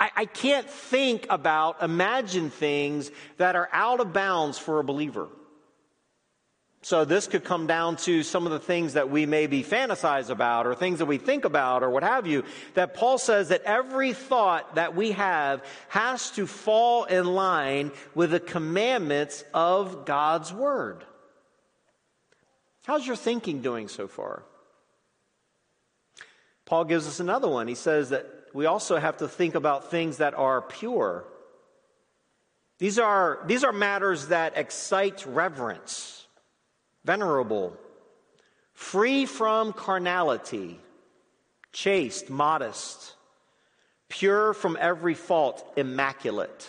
I, 0.00 0.10
I 0.16 0.24
can't 0.24 0.68
think 0.68 1.26
about, 1.28 1.82
imagine 1.82 2.48
things 2.50 3.10
that 3.36 3.54
are 3.54 3.68
out 3.70 4.00
of 4.00 4.12
bounds 4.14 4.58
for 4.58 4.80
a 4.80 4.84
believer. 4.84 5.28
So 6.82 7.04
this 7.04 7.26
could 7.26 7.44
come 7.44 7.66
down 7.66 7.96
to 7.96 8.22
some 8.22 8.46
of 8.46 8.52
the 8.52 8.58
things 8.58 8.94
that 8.94 9.10
we 9.10 9.26
maybe 9.26 9.62
fantasize 9.62 10.30
about 10.30 10.66
or 10.66 10.74
things 10.74 11.00
that 11.00 11.04
we 11.04 11.18
think 11.18 11.44
about 11.44 11.82
or 11.82 11.90
what 11.90 12.02
have 12.02 12.26
you. 12.26 12.42
That 12.72 12.94
Paul 12.94 13.18
says 13.18 13.50
that 13.50 13.62
every 13.64 14.14
thought 14.14 14.76
that 14.76 14.96
we 14.96 15.12
have 15.12 15.62
has 15.88 16.30
to 16.32 16.46
fall 16.46 17.04
in 17.04 17.26
line 17.26 17.92
with 18.14 18.30
the 18.30 18.40
commandments 18.40 19.44
of 19.52 20.06
God's 20.06 20.54
word. 20.54 21.04
How's 22.86 23.06
your 23.06 23.16
thinking 23.16 23.60
doing 23.60 23.88
so 23.88 24.08
far? 24.08 24.44
Paul 26.64 26.84
gives 26.84 27.06
us 27.06 27.20
another 27.20 27.48
one. 27.48 27.68
He 27.68 27.74
says 27.74 28.08
that 28.08 28.39
we 28.52 28.66
also 28.66 28.98
have 28.98 29.18
to 29.18 29.28
think 29.28 29.54
about 29.54 29.90
things 29.90 30.18
that 30.18 30.34
are 30.34 30.62
pure. 30.62 31.24
These 32.78 32.98
are, 32.98 33.40
these 33.46 33.64
are 33.64 33.72
matters 33.72 34.28
that 34.28 34.56
excite 34.56 35.24
reverence, 35.26 36.26
venerable, 37.04 37.76
free 38.72 39.26
from 39.26 39.72
carnality, 39.72 40.80
chaste, 41.72 42.30
modest, 42.30 43.14
pure 44.08 44.54
from 44.54 44.76
every 44.80 45.14
fault, 45.14 45.64
immaculate. 45.76 46.68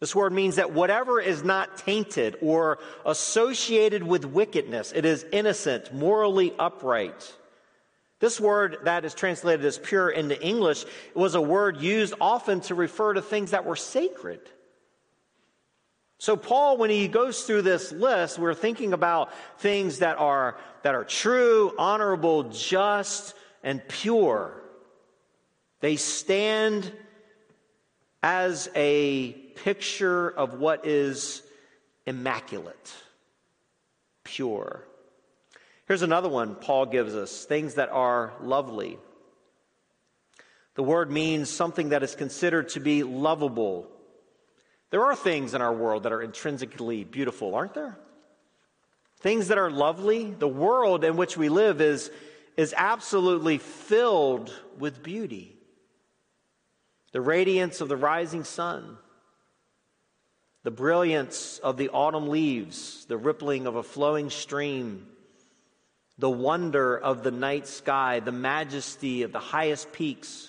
This 0.00 0.16
word 0.16 0.32
means 0.32 0.56
that 0.56 0.72
whatever 0.72 1.20
is 1.20 1.44
not 1.44 1.78
tainted 1.78 2.36
or 2.42 2.80
associated 3.06 4.02
with 4.02 4.24
wickedness, 4.24 4.92
it 4.92 5.04
is 5.04 5.24
innocent, 5.30 5.94
morally 5.94 6.52
upright. 6.58 7.32
This 8.22 8.40
word 8.40 8.78
that 8.84 9.04
is 9.04 9.14
translated 9.14 9.66
as 9.66 9.78
pure 9.78 10.08
into 10.08 10.40
English 10.40 10.84
was 11.12 11.34
a 11.34 11.40
word 11.40 11.78
used 11.78 12.14
often 12.20 12.60
to 12.60 12.76
refer 12.76 13.14
to 13.14 13.20
things 13.20 13.50
that 13.50 13.64
were 13.64 13.74
sacred. 13.74 14.38
So 16.18 16.36
Paul, 16.36 16.76
when 16.76 16.88
he 16.88 17.08
goes 17.08 17.42
through 17.42 17.62
this 17.62 17.90
list, 17.90 18.38
we're 18.38 18.54
thinking 18.54 18.92
about 18.92 19.30
things 19.58 19.98
that 19.98 20.18
are, 20.18 20.56
that 20.84 20.94
are 20.94 21.02
true, 21.02 21.74
honorable, 21.76 22.44
just, 22.44 23.34
and 23.64 23.82
pure. 23.88 24.62
They 25.80 25.96
stand 25.96 26.92
as 28.22 28.70
a 28.76 29.32
picture 29.32 30.28
of 30.28 30.60
what 30.60 30.86
is 30.86 31.42
immaculate, 32.06 32.94
pure. 34.22 34.86
Here's 35.86 36.02
another 36.02 36.28
one 36.28 36.54
Paul 36.54 36.86
gives 36.86 37.14
us 37.14 37.44
things 37.44 37.74
that 37.74 37.90
are 37.90 38.32
lovely. 38.40 38.98
The 40.74 40.82
word 40.82 41.10
means 41.10 41.50
something 41.50 41.90
that 41.90 42.02
is 42.02 42.14
considered 42.14 42.70
to 42.70 42.80
be 42.80 43.02
lovable. 43.02 43.88
There 44.90 45.04
are 45.04 45.16
things 45.16 45.54
in 45.54 45.62
our 45.62 45.72
world 45.72 46.04
that 46.04 46.12
are 46.12 46.22
intrinsically 46.22 47.04
beautiful, 47.04 47.54
aren't 47.54 47.74
there? 47.74 47.98
Things 49.20 49.48
that 49.48 49.58
are 49.58 49.70
lovely. 49.70 50.30
The 50.30 50.48
world 50.48 51.04
in 51.04 51.16
which 51.16 51.36
we 51.36 51.48
live 51.48 51.80
is, 51.80 52.10
is 52.56 52.74
absolutely 52.76 53.58
filled 53.58 54.52
with 54.78 55.02
beauty. 55.02 55.56
The 57.12 57.20
radiance 57.20 57.80
of 57.80 57.88
the 57.88 57.96
rising 57.96 58.44
sun, 58.44 58.96
the 60.62 60.70
brilliance 60.70 61.58
of 61.58 61.76
the 61.76 61.90
autumn 61.90 62.28
leaves, 62.28 63.04
the 63.06 63.18
rippling 63.18 63.66
of 63.66 63.76
a 63.76 63.82
flowing 63.82 64.30
stream, 64.30 65.06
the 66.18 66.30
wonder 66.30 66.96
of 66.96 67.22
the 67.22 67.30
night 67.30 67.66
sky, 67.66 68.20
the 68.20 68.32
majesty 68.32 69.22
of 69.22 69.32
the 69.32 69.38
highest 69.38 69.92
peaks. 69.92 70.48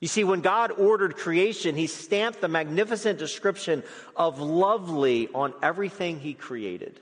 You 0.00 0.08
see, 0.08 0.24
when 0.24 0.40
God 0.40 0.72
ordered 0.72 1.16
creation, 1.16 1.76
He 1.76 1.86
stamped 1.86 2.40
the 2.40 2.48
magnificent 2.48 3.18
description 3.18 3.82
of 4.16 4.40
lovely 4.40 5.28
on 5.34 5.52
everything 5.62 6.20
He 6.20 6.34
created. 6.34 7.00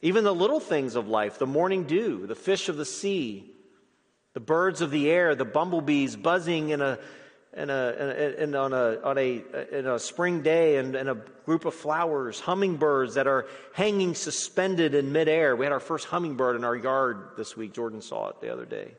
Even 0.00 0.22
the 0.22 0.34
little 0.34 0.60
things 0.60 0.94
of 0.94 1.08
life, 1.08 1.38
the 1.38 1.46
morning 1.46 1.84
dew, 1.84 2.26
the 2.26 2.36
fish 2.36 2.68
of 2.68 2.76
the 2.76 2.84
sea, 2.84 3.50
the 4.34 4.40
birds 4.40 4.80
of 4.80 4.92
the 4.92 5.10
air, 5.10 5.34
the 5.34 5.44
bumblebees 5.44 6.14
buzzing 6.14 6.68
in 6.68 6.80
a, 6.80 6.98
in 7.56 7.70
a, 7.70 8.34
in 8.38 8.54
on, 8.54 8.72
a, 8.72 9.00
on 9.02 9.18
a, 9.18 9.42
in 9.72 9.86
a 9.86 9.98
spring 9.98 10.42
day 10.42 10.76
and, 10.76 10.94
and 10.94 11.08
a 11.08 11.14
group 11.46 11.64
of 11.64 11.74
flowers, 11.74 12.40
hummingbirds 12.40 13.14
that 13.14 13.26
are 13.26 13.46
hanging 13.72 14.14
suspended 14.14 14.94
in 14.94 15.12
midair. 15.12 15.56
We 15.56 15.64
had 15.64 15.72
our 15.72 15.80
first 15.80 16.06
hummingbird 16.06 16.56
in 16.56 16.64
our 16.64 16.76
yard 16.76 17.30
this 17.36 17.56
week. 17.56 17.72
Jordan 17.72 18.02
saw 18.02 18.28
it 18.28 18.40
the 18.40 18.52
other 18.52 18.66
day. 18.66 18.92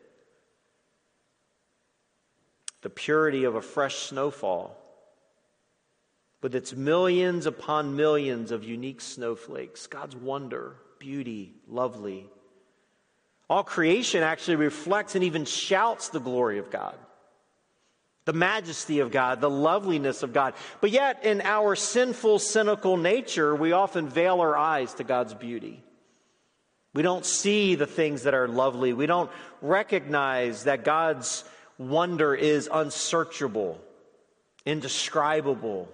The 2.81 2.89
purity 2.89 3.43
of 3.43 3.55
a 3.55 3.62
fresh 3.62 3.97
snowfall 3.97 4.75
with 6.41 6.55
its 6.55 6.73
millions 6.73 7.45
upon 7.45 7.95
millions 7.95 8.51
of 8.51 8.63
unique 8.63 9.01
snowflakes, 9.01 9.88
God's 9.88 10.15
wonder 10.15 10.75
beauty, 10.99 11.53
lovely. 11.67 12.27
All 13.49 13.63
creation 13.63 14.21
actually 14.21 14.57
reflects 14.57 15.15
and 15.15 15.23
even 15.23 15.45
shouts 15.45 16.09
the 16.09 16.19
glory 16.19 16.59
of 16.59 16.69
God, 16.69 16.95
the 18.29 18.33
majesty 18.33 18.99
of 18.99 19.09
God, 19.09 19.41
the 19.41 19.49
loveliness 19.49 20.21
of 20.21 20.33
God. 20.33 20.53
But 20.81 20.91
yet, 20.91 21.25
in 21.25 21.41
our 21.41 21.75
sinful, 21.75 22.37
cynical 22.37 22.95
nature, 22.95 23.55
we 23.55 23.71
often 23.71 24.07
veil 24.07 24.39
our 24.39 24.55
eyes 24.55 24.93
to 24.95 25.03
God's 25.03 25.33
beauty. 25.33 25.83
We 26.93 27.01
don't 27.01 27.25
see 27.25 27.73
the 27.73 27.87
things 27.87 28.23
that 28.23 28.35
are 28.35 28.47
lovely. 28.47 28.93
We 28.93 29.07
don't 29.07 29.31
recognize 29.63 30.65
that 30.65 30.83
God's 30.83 31.43
wonder 31.79 32.35
is 32.35 32.69
unsearchable, 32.71 33.81
indescribable, 34.63 35.89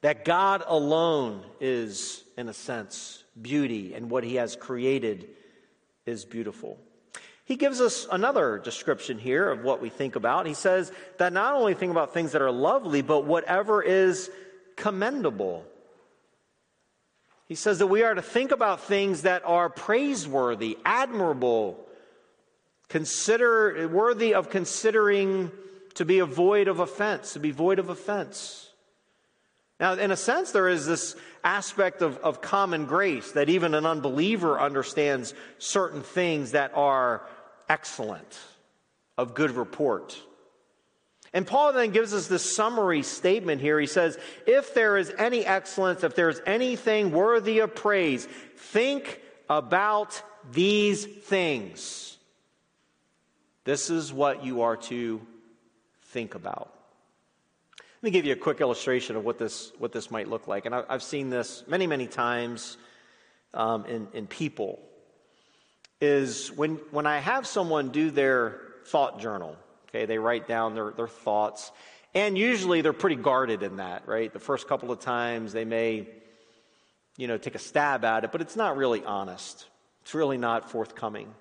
that 0.00 0.24
God 0.24 0.64
alone 0.66 1.44
is, 1.60 2.24
in 2.36 2.48
a 2.48 2.54
sense, 2.54 3.22
beauty, 3.40 3.94
and 3.94 4.10
what 4.10 4.24
he 4.24 4.34
has 4.34 4.56
created 4.56 5.28
is 6.06 6.24
beautiful. 6.24 6.76
He 7.46 7.54
gives 7.54 7.80
us 7.80 8.08
another 8.10 8.58
description 8.58 9.18
here 9.18 9.48
of 9.48 9.62
what 9.62 9.80
we 9.80 9.88
think 9.88 10.16
about. 10.16 10.46
He 10.46 10.54
says 10.54 10.90
that 11.18 11.32
not 11.32 11.54
only 11.54 11.74
think 11.74 11.92
about 11.92 12.12
things 12.12 12.32
that 12.32 12.42
are 12.42 12.50
lovely, 12.50 13.02
but 13.02 13.24
whatever 13.24 13.80
is 13.80 14.28
commendable. 14.74 15.64
He 17.46 17.54
says 17.54 17.78
that 17.78 17.86
we 17.86 18.02
are 18.02 18.14
to 18.14 18.22
think 18.22 18.50
about 18.50 18.80
things 18.80 19.22
that 19.22 19.42
are 19.44 19.70
praiseworthy, 19.70 20.76
admirable, 20.84 21.78
consider 22.88 23.86
worthy 23.86 24.34
of 24.34 24.50
considering 24.50 25.52
to 25.94 26.04
be 26.04 26.18
void 26.18 26.66
of 26.66 26.80
offense, 26.80 27.34
to 27.34 27.38
be 27.38 27.52
void 27.52 27.78
of 27.78 27.90
offense. 27.90 28.70
Now, 29.78 29.92
in 29.92 30.10
a 30.10 30.16
sense, 30.16 30.50
there 30.50 30.68
is 30.68 30.84
this 30.84 31.14
aspect 31.44 32.02
of, 32.02 32.16
of 32.18 32.40
common 32.40 32.86
grace 32.86 33.32
that 33.32 33.48
even 33.48 33.74
an 33.74 33.86
unbeliever 33.86 34.58
understands 34.58 35.32
certain 35.58 36.02
things 36.02 36.52
that 36.52 36.72
are 36.74 37.22
excellent, 37.68 38.38
of 39.18 39.34
good 39.34 39.52
report. 39.52 40.20
And 41.32 41.46
Paul 41.46 41.72
then 41.72 41.90
gives 41.90 42.14
us 42.14 42.28
this 42.28 42.56
summary 42.56 43.02
statement 43.02 43.60
here. 43.60 43.78
He 43.78 43.86
says, 43.86 44.18
If 44.46 44.74
there 44.74 44.96
is 44.96 45.12
any 45.18 45.44
excellence, 45.44 46.02
if 46.04 46.14
there's 46.14 46.40
anything 46.46 47.12
worthy 47.12 47.58
of 47.58 47.74
praise, 47.74 48.26
think 48.56 49.20
about 49.48 50.22
these 50.50 51.04
things. 51.04 52.16
This 53.64 53.90
is 53.90 54.12
what 54.12 54.44
you 54.44 54.62
are 54.62 54.76
to 54.76 55.20
think 56.04 56.34
about. 56.34 56.72
Let 57.78 58.02
me 58.02 58.10
give 58.12 58.24
you 58.24 58.32
a 58.32 58.36
quick 58.36 58.60
illustration 58.60 59.16
of 59.16 59.24
what 59.24 59.38
this, 59.38 59.72
what 59.78 59.92
this 59.92 60.10
might 60.10 60.28
look 60.28 60.46
like. 60.46 60.66
And 60.66 60.74
I, 60.74 60.84
have 60.88 61.02
seen 61.02 61.30
this 61.30 61.64
many, 61.66 61.86
many 61.86 62.06
times 62.06 62.76
um, 63.52 63.84
in, 63.86 64.06
in 64.12 64.26
people. 64.26 64.78
Is 66.00 66.52
when, 66.52 66.76
when 66.90 67.06
I 67.06 67.18
have 67.18 67.46
someone 67.46 67.88
do 67.88 68.10
their 68.10 68.60
thought 68.86 69.18
journal, 69.18 69.56
okay, 69.88 70.04
they 70.04 70.18
write 70.18 70.46
down 70.46 70.74
their, 70.74 70.90
their 70.90 71.08
thoughts, 71.08 71.72
and 72.14 72.36
usually 72.36 72.82
they're 72.82 72.92
pretty 72.92 73.16
guarded 73.16 73.62
in 73.62 73.76
that, 73.76 74.06
right? 74.06 74.32
The 74.32 74.38
first 74.38 74.68
couple 74.68 74.90
of 74.90 75.00
times 75.00 75.52
they 75.52 75.64
may, 75.64 76.06
you 77.16 77.26
know, 77.28 77.38
take 77.38 77.54
a 77.54 77.58
stab 77.58 78.04
at 78.04 78.24
it, 78.24 78.32
but 78.32 78.40
it's 78.40 78.56
not 78.56 78.76
really 78.76 79.04
honest. 79.04 79.66
It's 80.02 80.14
really 80.14 80.38
not 80.38 80.70
forthcoming. 80.70 81.32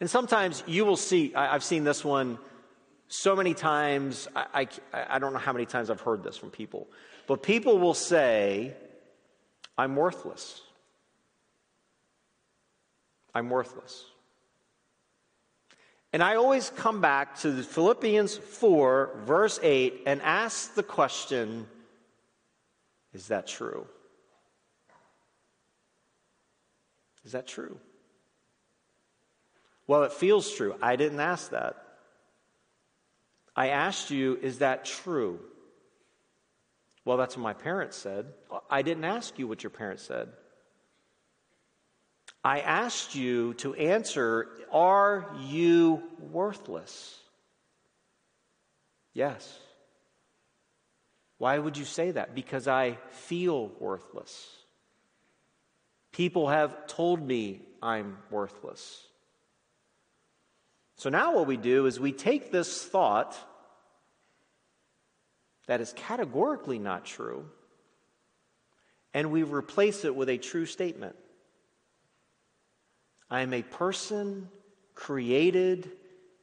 And 0.00 0.08
sometimes 0.08 0.62
you 0.66 0.84
will 0.84 0.96
see, 0.96 1.34
I, 1.34 1.54
I've 1.54 1.64
seen 1.64 1.84
this 1.84 2.04
one 2.04 2.38
so 3.08 3.34
many 3.34 3.54
times, 3.54 4.28
I, 4.36 4.68
I, 4.92 5.04
I, 5.10 5.18
don't 5.18 5.32
know 5.32 5.38
how 5.38 5.52
many 5.52 5.64
times 5.64 5.88
I've 5.90 6.02
heard 6.02 6.22
this 6.22 6.36
from 6.36 6.50
people, 6.50 6.86
but 7.26 7.42
people 7.42 7.78
will 7.78 7.94
say, 7.94 8.74
I'm 9.76 9.96
worthless. 9.96 10.60
I'm 13.38 13.50
worthless. 13.50 14.04
And 16.12 16.22
I 16.22 16.34
always 16.34 16.70
come 16.70 17.00
back 17.00 17.38
to 17.40 17.62
Philippians 17.62 18.36
4, 18.36 19.20
verse 19.24 19.60
8, 19.62 20.02
and 20.06 20.20
ask 20.22 20.74
the 20.74 20.82
question 20.82 21.66
Is 23.12 23.28
that 23.28 23.46
true? 23.46 23.86
Is 27.24 27.32
that 27.32 27.46
true? 27.46 27.78
Well, 29.86 30.02
it 30.02 30.12
feels 30.12 30.50
true. 30.50 30.74
I 30.82 30.96
didn't 30.96 31.20
ask 31.20 31.50
that. 31.50 31.76
I 33.54 33.68
asked 33.68 34.10
you, 34.10 34.38
is 34.42 34.58
that 34.58 34.84
true? 34.84 35.38
Well, 37.04 37.16
that's 37.16 37.36
what 37.36 37.42
my 37.42 37.54
parents 37.54 37.96
said. 37.96 38.26
I 38.70 38.82
didn't 38.82 39.04
ask 39.04 39.38
you 39.38 39.46
what 39.46 39.62
your 39.62 39.70
parents 39.70 40.02
said. 40.02 40.28
I 42.44 42.60
asked 42.60 43.14
you 43.14 43.54
to 43.54 43.74
answer, 43.74 44.48
are 44.72 45.34
you 45.40 46.02
worthless? 46.18 47.18
Yes. 49.12 49.58
Why 51.38 51.58
would 51.58 51.76
you 51.76 51.84
say 51.84 52.12
that? 52.12 52.34
Because 52.34 52.68
I 52.68 52.98
feel 53.10 53.68
worthless. 53.80 54.46
People 56.12 56.48
have 56.48 56.86
told 56.86 57.20
me 57.20 57.60
I'm 57.82 58.18
worthless. 58.30 59.06
So 60.96 61.10
now 61.10 61.36
what 61.36 61.46
we 61.46 61.56
do 61.56 61.86
is 61.86 62.00
we 62.00 62.12
take 62.12 62.50
this 62.50 62.84
thought 62.84 63.36
that 65.66 65.80
is 65.80 65.92
categorically 65.92 66.78
not 66.78 67.04
true 67.04 67.44
and 69.14 69.30
we 69.30 69.42
replace 69.44 70.04
it 70.04 70.14
with 70.14 70.28
a 70.28 70.38
true 70.38 70.66
statement. 70.66 71.14
I 73.30 73.42
am 73.42 73.52
a 73.52 73.62
person 73.62 74.48
created 74.94 75.90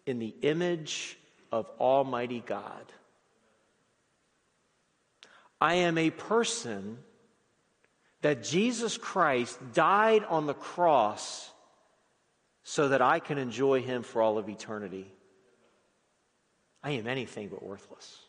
in 0.05 0.19
the 0.19 0.33
image 0.41 1.17
of 1.51 1.67
Almighty 1.79 2.43
God. 2.45 2.91
I 5.59 5.75
am 5.75 5.97
a 5.97 6.11
person 6.11 6.97
that 8.21 8.43
Jesus 8.43 8.97
Christ 8.97 9.57
died 9.73 10.23
on 10.23 10.45
the 10.45 10.53
cross 10.53 11.51
so 12.63 12.89
that 12.89 13.01
I 13.01 13.19
can 13.19 13.37
enjoy 13.37 13.81
him 13.81 14.03
for 14.03 14.21
all 14.21 14.37
of 14.37 14.49
eternity. 14.49 15.11
I 16.83 16.91
am 16.91 17.07
anything 17.07 17.49
but 17.49 17.63
worthless. 17.63 18.19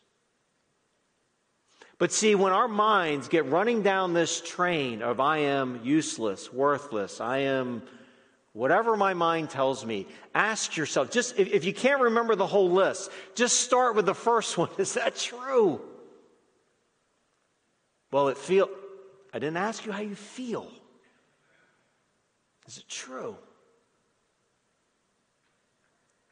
But 1.99 2.11
see, 2.11 2.35
when 2.35 2.53
our 2.53 2.67
minds 2.67 3.27
get 3.27 3.45
running 3.47 3.81
down 3.81 4.13
this 4.13 4.39
train 4.39 5.01
of 5.01 5.19
I 5.19 5.39
am 5.39 5.81
useless, 5.83 6.53
worthless, 6.53 7.19
I 7.19 7.39
am 7.39 7.81
whatever 8.57 8.97
my 8.97 9.13
mind 9.13 9.51
tells 9.51 9.85
me, 9.85 10.07
ask 10.33 10.75
yourself, 10.77 11.11
just 11.11 11.37
if, 11.37 11.47
if 11.53 11.63
you 11.63 11.71
can't 11.71 12.01
remember 12.01 12.33
the 12.33 12.47
whole 12.47 12.71
list, 12.71 13.11
just 13.35 13.61
start 13.61 13.95
with 13.95 14.07
the 14.07 14.15
first 14.15 14.57
one. 14.57 14.69
Is 14.79 14.95
that 14.95 15.15
true? 15.15 15.79
Well, 18.11 18.29
it 18.29 18.37
feel 18.37 18.67
I 19.31 19.37
didn't 19.37 19.57
ask 19.57 19.85
you 19.85 19.91
how 19.91 20.01
you 20.01 20.15
feel. 20.15 20.71
Is 22.65 22.79
it 22.79 22.89
true? 22.89 23.37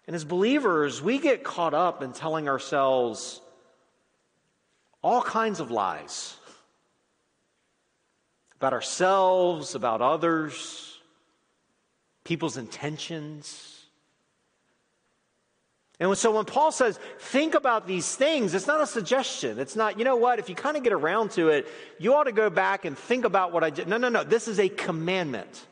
And 0.07 0.15
as 0.15 0.25
believers, 0.25 1.03
we 1.03 1.19
get 1.19 1.43
caught 1.43 1.75
up 1.75 2.01
in 2.01 2.11
telling 2.11 2.49
ourselves 2.49 3.39
all 5.03 5.21
kinds 5.21 5.59
of 5.59 5.69
lies 5.69 6.37
about 8.55 8.73
ourselves, 8.73 9.75
about 9.75 10.01
others. 10.01 10.94
People's 12.25 12.57
intentions. 12.57 13.71
And 15.97 16.17
so 16.17 16.35
when 16.35 16.43
Paul 16.43 16.73
says, 16.73 16.99
think 17.19 17.55
about 17.55 17.87
these 17.87 18.13
things, 18.15 18.53
it's 18.53 18.67
not 18.67 18.81
a 18.81 18.87
suggestion. 18.87 19.59
It's 19.59 19.77
not, 19.77 19.97
you 19.97 20.03
know 20.03 20.17
what, 20.17 20.39
if 20.39 20.49
you 20.49 20.55
kind 20.55 20.75
of 20.75 20.83
get 20.83 20.91
around 20.91 21.31
to 21.31 21.49
it, 21.49 21.67
you 21.99 22.13
ought 22.13 22.25
to 22.25 22.33
go 22.33 22.49
back 22.49 22.83
and 22.83 22.97
think 22.97 23.23
about 23.23 23.53
what 23.53 23.63
I 23.63 23.69
did. 23.69 23.87
No, 23.87 23.95
no, 23.95 24.09
no. 24.09 24.25
This 24.25 24.49
is 24.49 24.59
a 24.59 24.67
commandment. 24.67 25.65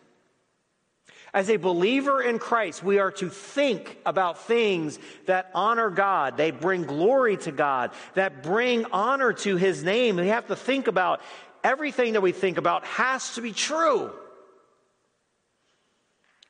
As 1.33 1.49
a 1.49 1.57
believer 1.57 2.21
in 2.21 2.39
Christ, 2.39 2.83
we 2.83 2.99
are 2.99 3.11
to 3.13 3.27
think 3.27 3.97
about 4.05 4.45
things 4.45 4.97
that 5.25 5.49
honor 5.53 5.89
God, 5.89 6.37
they 6.37 6.51
bring 6.51 6.83
glory 6.83 7.35
to 7.37 7.51
God, 7.51 7.91
that 8.13 8.43
bring 8.43 8.85
honor 8.93 9.33
to 9.33 9.57
His 9.57 9.83
name. 9.83 10.17
We 10.17 10.27
have 10.27 10.47
to 10.47 10.55
think 10.55 10.87
about 10.87 11.21
everything 11.63 12.13
that 12.13 12.21
we 12.21 12.31
think 12.31 12.57
about 12.57 12.85
has 12.85 13.35
to 13.35 13.41
be 13.41 13.51
true. 13.51 14.11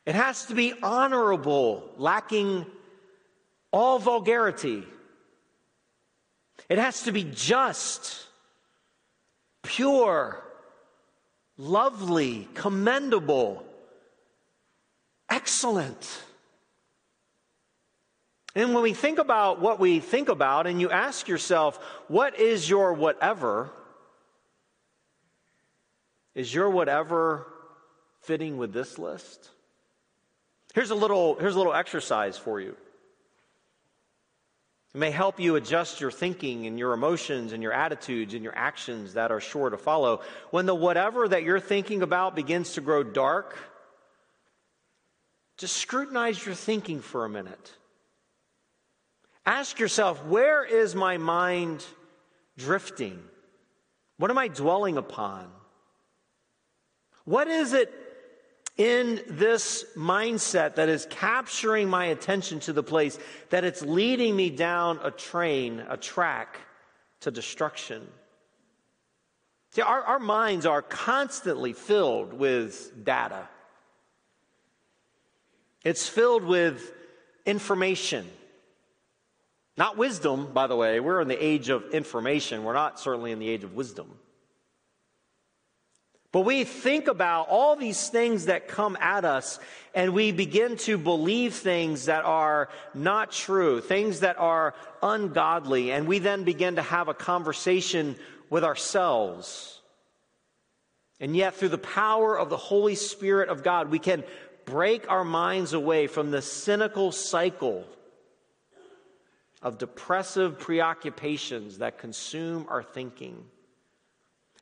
It 0.05 0.15
has 0.15 0.45
to 0.47 0.55
be 0.55 0.73
honorable, 0.81 1.89
lacking 1.97 2.65
all 3.71 3.99
vulgarity. 3.99 4.83
It 6.69 6.77
has 6.77 7.03
to 7.03 7.11
be 7.11 7.23
just, 7.23 8.27
pure, 9.63 10.43
lovely, 11.57 12.47
commendable 12.53 13.65
excellent. 15.33 16.23
And 18.55 18.73
when 18.73 18.83
we 18.83 18.93
think 18.93 19.17
about 19.17 19.59
what 19.59 19.79
we 19.79 19.99
think 19.99 20.29
about, 20.29 20.67
and 20.67 20.79
you 20.79 20.91
ask 20.91 21.27
yourself, 21.27 21.77
what 22.07 22.39
is 22.39 22.69
your 22.69 22.93
whatever? 22.93 23.71
Is 26.35 26.53
your 26.53 26.69
whatever 26.69 27.47
fitting 28.21 28.57
with 28.57 28.73
this 28.73 28.99
list? 28.99 29.49
Here's 30.73 30.89
a 30.89 30.95
little, 30.95 31.35
here's 31.35 31.55
a 31.55 31.57
little 31.57 31.73
exercise 31.73 32.37
for 32.37 32.59
you. 32.59 32.75
It 34.93 34.97
may 34.97 35.11
help 35.11 35.39
you 35.39 35.55
adjust 35.55 36.01
your 36.01 36.11
thinking 36.11 36.67
and 36.67 36.77
your 36.77 36.93
emotions 36.93 37.53
and 37.53 37.63
your 37.63 37.73
attitudes 37.73 38.33
and 38.33 38.43
your 38.43 38.55
actions 38.55 39.13
that 39.13 39.31
are 39.31 39.39
sure 39.39 39.69
to 39.69 39.77
follow. 39.77 40.21
When 40.51 40.65
the 40.65 40.75
whatever 40.75 41.27
that 41.27 41.43
you're 41.43 41.59
thinking 41.59 42.03
about 42.03 42.35
begins 42.35 42.73
to 42.73 42.81
grow 42.81 43.03
dark, 43.03 43.57
just 45.57 45.77
scrutinize 45.77 46.43
your 46.45 46.55
thinking 46.55 47.01
for 47.01 47.25
a 47.25 47.29
minute. 47.29 47.71
Ask 49.45 49.79
yourself, 49.79 50.23
where 50.25 50.63
is 50.63 50.95
my 50.95 51.17
mind 51.17 51.85
drifting? 52.57 53.19
What 54.17 54.31
am 54.31 54.37
I 54.37 54.47
dwelling 54.47 54.97
upon? 54.97 55.47
What 57.25 57.47
is 57.47 57.73
it 57.73 57.91
in 58.77 59.21
this 59.27 59.85
mindset 59.95 60.75
that 60.75 60.89
is 60.89 61.07
capturing 61.09 61.89
my 61.89 62.05
attention 62.05 62.59
to 62.61 62.73
the 62.73 62.83
place 62.83 63.19
that 63.49 63.63
it's 63.63 63.81
leading 63.81 64.35
me 64.35 64.49
down 64.49 64.99
a 65.03 65.11
train, 65.11 65.83
a 65.89 65.97
track 65.97 66.57
to 67.21 67.31
destruction? 67.31 68.07
See, 69.71 69.81
our, 69.81 70.01
our 70.03 70.19
minds 70.19 70.65
are 70.65 70.81
constantly 70.81 71.73
filled 71.73 72.33
with 72.33 73.03
data. 73.03 73.47
It's 75.83 76.07
filled 76.07 76.43
with 76.43 76.93
information. 77.45 78.27
Not 79.75 79.97
wisdom, 79.97 80.53
by 80.53 80.67
the 80.67 80.75
way. 80.75 80.99
We're 80.99 81.21
in 81.21 81.27
the 81.27 81.43
age 81.43 81.69
of 81.69 81.91
information. 81.91 82.63
We're 82.63 82.73
not 82.73 82.99
certainly 82.99 83.31
in 83.31 83.39
the 83.39 83.49
age 83.49 83.63
of 83.63 83.73
wisdom. 83.73 84.19
But 86.33 86.41
we 86.41 86.63
think 86.63 87.07
about 87.07 87.47
all 87.49 87.75
these 87.75 88.09
things 88.09 88.45
that 88.45 88.67
come 88.67 88.97
at 88.99 89.23
us 89.23 89.59
and 89.93 90.15
we 90.15 90.31
begin 90.31 90.77
to 90.77 90.97
believe 90.97 91.53
things 91.53 92.05
that 92.05 92.25
are 92.25 92.69
not 92.95 93.31
true, 93.31 93.79
things 93.79 94.21
that 94.21 94.39
are 94.39 94.73
ungodly, 95.03 95.91
and 95.91 96.07
we 96.07 96.17
then 96.17 96.43
begin 96.43 96.77
to 96.77 96.81
have 96.81 97.07
a 97.07 97.13
conversation 97.13 98.15
with 98.49 98.63
ourselves. 98.63 99.79
And 101.19 101.35
yet, 101.35 101.53
through 101.53 101.69
the 101.69 101.77
power 101.77 102.37
of 102.37 102.49
the 102.49 102.57
Holy 102.57 102.95
Spirit 102.95 103.49
of 103.49 103.61
God, 103.61 103.91
we 103.91 103.99
can 103.99 104.23
break 104.65 105.09
our 105.11 105.23
minds 105.23 105.73
away 105.73 106.07
from 106.07 106.31
the 106.31 106.41
cynical 106.41 107.11
cycle 107.11 107.85
of 109.61 109.77
depressive 109.77 110.57
preoccupations 110.57 111.77
that 111.77 111.99
consume 111.99 112.65
our 112.69 112.81
thinking. 112.81 113.45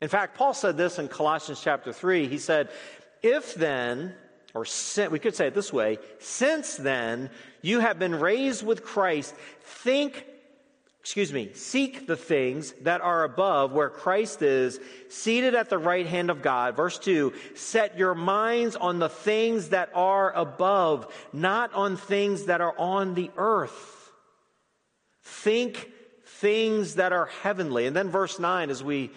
In 0.02 0.10
fact, 0.10 0.36
Paul 0.36 0.54
said 0.54 0.78
this 0.78 0.98
in 1.00 1.08
Colossians 1.08 1.62
chapter 1.62 1.94
3. 1.94 2.28
He 2.28 2.40
said, 2.40 2.70
If 3.22 3.54
then, 3.54 4.16
or 4.54 4.66
we 5.10 5.20
could 5.20 5.36
say 5.36 5.48
it 5.48 5.54
this 5.54 5.72
way, 5.72 6.00
since 6.20 6.76
then 6.76 7.30
you 7.62 7.80
have 7.80 8.00
been 8.00 8.20
raised 8.20 8.66
with 8.66 8.84
Christ, 8.84 9.36
think 9.62 10.26
excuse 11.02 11.34
me, 11.34 11.50
seek 11.54 12.06
the 12.06 12.16
things 12.16 12.74
that 12.82 13.02
are 13.02 13.24
above 13.24 13.72
where 13.72 13.90
Christ 13.90 14.44
is, 14.44 14.80
seated 15.10 15.56
at 15.56 15.70
the 15.70 15.80
right 15.80 16.06
hand 16.06 16.30
of 16.30 16.44
God. 16.44 16.76
Verse 16.76 17.00
2 17.00 17.34
Set 17.56 17.98
your 17.98 18.14
minds 18.16 18.76
on 18.76 19.00
the 19.00 19.10
things 19.10 19.70
that 19.70 19.90
are 19.96 20.32
above, 20.32 21.12
not 21.34 21.74
on 21.74 21.98
things 21.98 22.46
that 22.46 22.62
are 22.62 22.78
on 22.78 23.16
the 23.16 23.32
earth. 23.36 24.12
Think 25.24 25.90
things 26.26 26.96
that 26.96 27.14
are 27.14 27.28
heavenly. 27.42 27.88
And 27.88 27.96
then 27.96 28.10
verse 28.10 28.40
9, 28.40 28.70
as 28.70 28.84
we 28.84 29.12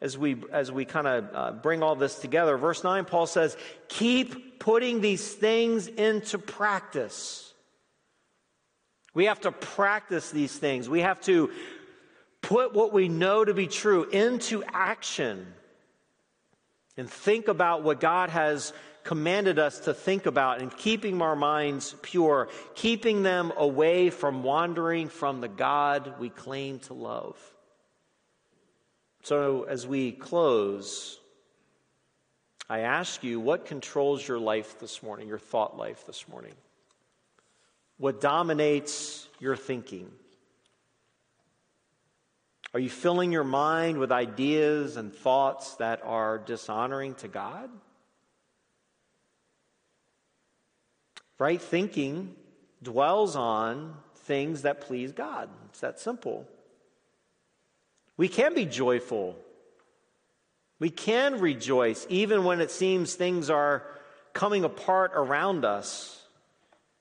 as 0.00 0.18
we 0.18 0.36
as 0.52 0.70
we 0.70 0.84
kind 0.84 1.06
of 1.06 1.28
uh, 1.32 1.52
bring 1.52 1.82
all 1.82 1.96
this 1.96 2.16
together 2.18 2.56
verse 2.56 2.84
9 2.84 3.04
paul 3.04 3.26
says 3.26 3.56
keep 3.88 4.58
putting 4.58 5.00
these 5.00 5.32
things 5.34 5.86
into 5.86 6.38
practice 6.38 7.46
we 9.16 9.24
have 9.24 9.40
to 9.40 9.50
practice 9.50 10.30
these 10.30 10.54
things. 10.54 10.90
We 10.90 11.00
have 11.00 11.22
to 11.22 11.50
put 12.42 12.74
what 12.74 12.92
we 12.92 13.08
know 13.08 13.42
to 13.42 13.54
be 13.54 13.66
true 13.66 14.04
into 14.04 14.62
action 14.64 15.46
and 16.98 17.08
think 17.08 17.48
about 17.48 17.82
what 17.82 17.98
God 17.98 18.28
has 18.28 18.74
commanded 19.04 19.58
us 19.58 19.80
to 19.80 19.94
think 19.94 20.26
about 20.26 20.60
and 20.60 20.76
keeping 20.76 21.22
our 21.22 21.34
minds 21.34 21.96
pure, 22.02 22.50
keeping 22.74 23.22
them 23.22 23.54
away 23.56 24.10
from 24.10 24.42
wandering 24.42 25.08
from 25.08 25.40
the 25.40 25.48
God 25.48 26.20
we 26.20 26.28
claim 26.28 26.78
to 26.80 26.92
love. 26.92 27.38
So, 29.26 29.64
as 29.64 29.88
we 29.88 30.12
close, 30.12 31.18
I 32.70 32.82
ask 32.82 33.24
you, 33.24 33.40
what 33.40 33.66
controls 33.66 34.28
your 34.28 34.38
life 34.38 34.78
this 34.78 35.02
morning, 35.02 35.26
your 35.26 35.40
thought 35.40 35.76
life 35.76 36.06
this 36.06 36.28
morning? 36.28 36.54
What 37.98 38.20
dominates 38.20 39.26
your 39.40 39.56
thinking? 39.56 40.12
Are 42.72 42.78
you 42.78 42.88
filling 42.88 43.32
your 43.32 43.42
mind 43.42 43.98
with 43.98 44.12
ideas 44.12 44.96
and 44.96 45.12
thoughts 45.12 45.74
that 45.78 46.02
are 46.04 46.38
dishonoring 46.38 47.16
to 47.16 47.26
God? 47.26 47.68
Right 51.36 51.60
thinking 51.60 52.36
dwells 52.80 53.34
on 53.34 53.96
things 54.18 54.62
that 54.62 54.82
please 54.82 55.10
God. 55.10 55.48
It's 55.70 55.80
that 55.80 55.98
simple. 55.98 56.46
We 58.16 58.28
can 58.28 58.54
be 58.54 58.64
joyful. 58.64 59.36
We 60.78 60.90
can 60.90 61.40
rejoice 61.40 62.06
even 62.08 62.44
when 62.44 62.60
it 62.60 62.70
seems 62.70 63.14
things 63.14 63.50
are 63.50 63.82
coming 64.32 64.64
apart 64.64 65.12
around 65.14 65.64
us. 65.64 66.22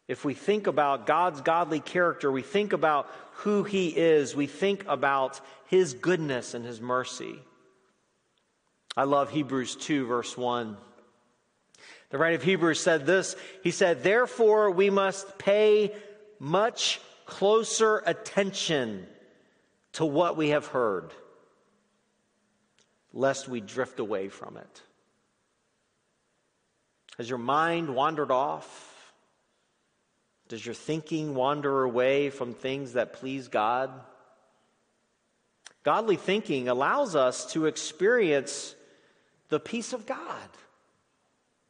If 0.08 0.23
we 0.23 0.34
think 0.34 0.67
about 0.67 1.08
God's 1.08 1.41
godly 1.41 1.80
character, 1.80 2.32
we 2.32 2.41
think 2.41 2.73
about 2.73 3.10
who 3.38 3.63
He 3.63 3.89
is, 3.89 4.36
we 4.36 4.47
think 4.47 4.86
about 4.88 5.41
His 5.67 5.93
goodness 5.93 6.54
and 6.54 6.63
His 6.63 6.80
mercy. 6.80 7.39
I 8.95 9.04
love 9.04 9.32
Hebrews 9.32 9.75
2, 9.75 10.06
verse 10.06 10.38
1. 10.38 10.78
The 12.11 12.18
writer 12.18 12.36
of 12.36 12.43
Hebrews 12.43 12.80
said 12.80 13.05
this 13.05 13.36
He 13.63 13.72
said, 13.72 14.03
Therefore, 14.03 14.72
we 14.72 14.89
must 14.89 15.38
pay 15.38 15.91
much 16.39 17.01
closer 17.26 18.03
attention 18.05 19.07
to 19.95 20.05
what 20.05 20.35
we 20.35 20.49
have 20.49 20.67
heard, 20.67 21.13
lest 23.13 23.47
we 23.47 23.61
drift 23.61 23.99
away 23.99 24.27
from 24.27 24.57
it. 24.57 24.81
Has 27.17 27.29
your 27.29 27.39
mind 27.39 27.95
wandered 27.95 28.29
off? 28.29 29.13
Does 30.49 30.65
your 30.65 30.75
thinking 30.75 31.33
wander 31.33 31.83
away 31.83 32.29
from 32.29 32.53
things 32.53 32.93
that 32.93 33.13
please 33.13 33.47
God? 33.47 33.89
Godly 35.83 36.17
thinking 36.17 36.67
allows 36.67 37.15
us 37.15 37.51
to 37.53 37.65
experience 37.65 38.75
the 39.47 39.61
peace 39.61 39.93
of 39.93 40.05
God. 40.05 40.49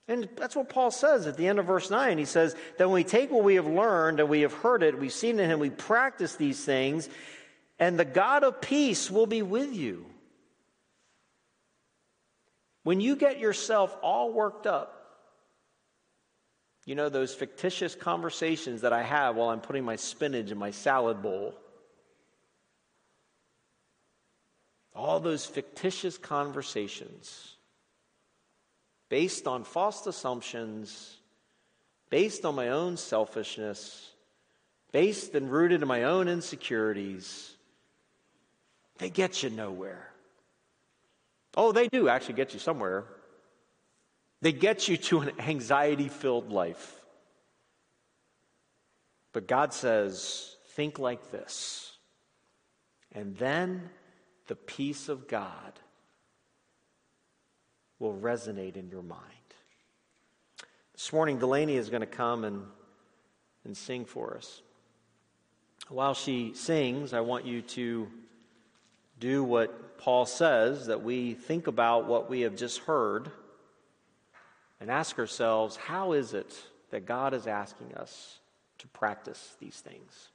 And 0.08 0.28
that's 0.36 0.56
what 0.56 0.70
Paul 0.70 0.90
says 0.90 1.28
at 1.28 1.38
the 1.38 1.48
end 1.48 1.60
of 1.60 1.66
verse 1.66 1.92
9. 1.92 2.18
He 2.18 2.26
says 2.26 2.56
that 2.78 2.88
when 2.88 2.96
we 2.96 3.04
take 3.04 3.32
what 3.32 3.44
we 3.44 3.56
have 3.56 3.68
learned 3.68 4.20
and 4.20 4.30
we 4.30 4.42
have 4.42 4.54
heard 4.54 4.82
it, 4.82 4.98
we've 4.98 5.14
seen 5.14 5.40
it 5.40 5.52
and 5.52 5.60
we 5.60 5.70
practice 5.70 6.36
these 6.36 6.64
things, 6.64 7.08
and 7.78 8.00
the 8.00 8.06
God 8.06 8.44
of 8.44 8.62
peace 8.62 9.12
will 9.12 9.28
be 9.28 9.42
with 9.42 9.74
you. 9.74 10.06
When 12.84 13.02
you 13.02 13.16
get 13.16 13.40
yourself 13.40 13.96
all 14.02 14.32
worked 14.32 14.68
up, 14.68 14.92
You 16.86 16.94
know, 16.94 17.10
those 17.10 17.34
fictitious 17.34 17.96
conversations 17.96 18.82
that 18.82 18.94
I 18.94 19.02
have 19.02 19.36
while 19.36 19.50
I'm 19.50 19.60
putting 19.60 19.84
my 19.84 19.96
spinach 19.96 20.52
in 20.52 20.58
my 20.58 20.70
salad 20.70 21.22
bowl. 21.22 21.56
All 24.94 25.20
those 25.20 25.46
fictitious 25.46 26.18
conversations 26.18 27.56
based 29.10 29.48
on 29.48 29.64
false 29.64 30.06
assumptions, 30.08 31.18
based 32.10 32.46
on 32.46 32.56
my 32.56 32.70
own 32.70 32.98
selfishness, 32.98 34.12
based 34.92 35.36
and 35.36 35.52
rooted 35.52 35.82
in 35.82 35.88
my 35.88 36.04
own 36.04 36.28
insecurities, 36.28 37.55
they 38.98 39.10
get 39.10 39.44
you 39.44 39.50
nowhere. 39.50 40.10
Oh, 41.58 41.72
they 41.72 41.88
do 41.88 42.10
actually 42.10 42.36
get 42.36 42.54
you 42.54 42.60
somewhere. 42.60 43.06
They 44.42 44.52
get 44.52 44.88
you 44.88 44.98
to 44.98 45.22
an 45.22 45.32
anxiety 45.40 46.10
filled 46.10 46.52
life. 46.52 47.00
But 49.34 49.48
God 49.48 49.74
says, 49.74 50.56
think 50.70 51.00
like 51.00 51.32
this. 51.32 51.94
And 53.14 53.36
then 53.38 53.90
the 54.48 54.56
peace 54.56 55.10
of 55.10 55.28
God 55.28 55.80
will 58.00 58.14
resonate 58.14 58.76
in 58.76 58.90
your 58.90 59.02
mind. 59.02 59.22
This 60.94 61.12
morning, 61.12 61.40
Delaney 61.40 61.76
is 61.76 61.90
going 61.90 62.02
to 62.02 62.08
come 62.08 62.44
and, 62.44 62.64
and 63.64 63.76
sing 63.76 64.06
for 64.06 64.36
us. 64.38 64.62
While 65.90 66.14
she 66.14 66.54
sings, 66.54 67.14
I 67.14 67.22
want 67.22 67.46
you 67.46 67.62
to 67.62 68.08
do 69.26 69.44
what 69.44 69.98
Paul 69.98 70.28
says 70.28 70.86
that 70.86 71.02
we 71.02 71.34
think 71.34 71.66
about 71.66 72.06
what 72.06 72.30
we 72.30 72.42
have 72.42 72.56
just 72.56 72.78
heard 72.82 73.32
and 74.80 74.92
ask 74.92 75.18
ourselves 75.18 75.76
how 75.76 76.12
is 76.12 76.36
it 76.36 76.54
that 76.92 77.08
God 77.08 77.34
is 77.34 77.48
asking 77.48 77.96
us 77.96 78.38
to 78.78 78.88
practice 78.90 79.56
these 79.60 79.78
things? 79.78 80.30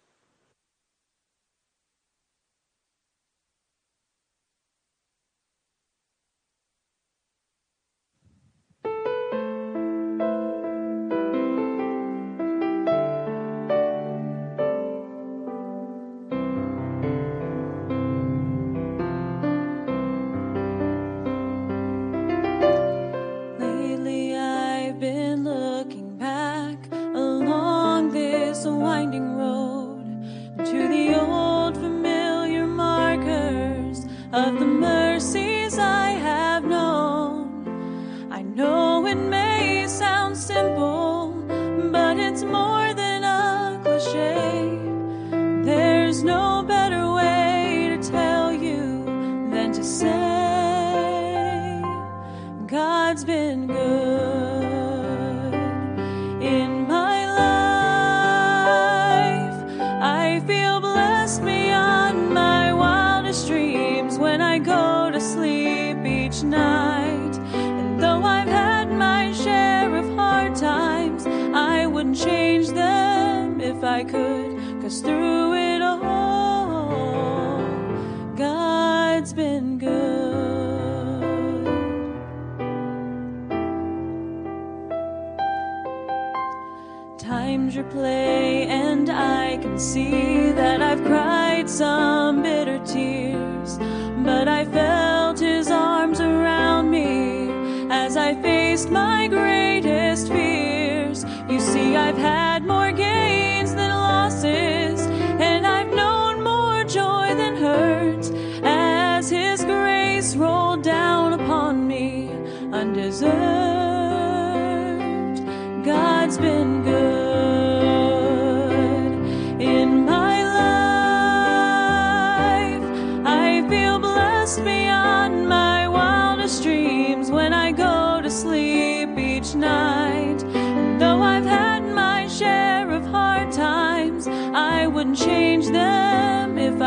Play, 87.91 88.67
and 88.67 89.11
I 89.11 89.59
can 89.59 89.79
see 89.79 90.53
that 90.53 90.81
I've 90.81 91.03
cried 91.05 91.69
some 91.69 92.43
bitter 92.43 92.79
tears. 92.85 93.79
But 94.25 94.49
I 94.49 94.65
felt 94.65 95.41
his 95.41 95.71
arms 95.71 96.21
around 96.21 96.91
me 96.91 97.51
as 97.91 98.17
I 98.17 98.35
faced 98.41 98.91
my 98.91 99.29
greatest 99.29 100.29
fears. 100.29 101.25
You 101.49 101.61
see, 101.61 101.97
I've 101.97 102.19
had 102.19 102.50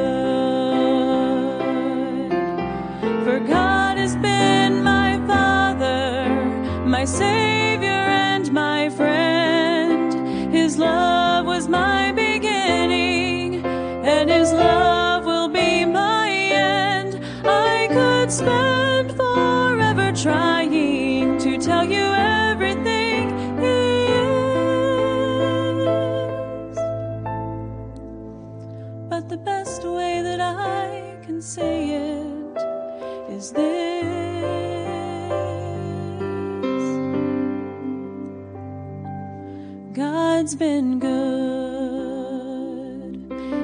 For 3.24 3.40
God 3.40 3.98
has 3.98 4.18
been 4.18 4.84
my 4.84 5.18
Father, 5.26 6.28
my 6.86 7.06
Savior, 7.06 8.04
and 8.28 8.52
my 8.52 8.90
friend. 8.90 10.14
His 10.54 10.78
love 10.78 11.46
was 11.46 11.70
my 11.70 12.12
beginning, 12.12 13.64
and 13.66 14.30
His 14.30 14.52
love 14.52 15.24
will 15.24 15.48
be 15.48 15.86
my 15.86 16.30
end. 16.30 17.18
I 17.46 17.88
could 17.88 18.30
spend 18.30 19.16
forever 19.16 20.12
trying 20.12 20.51
been 40.62 41.00
good. 41.00 41.18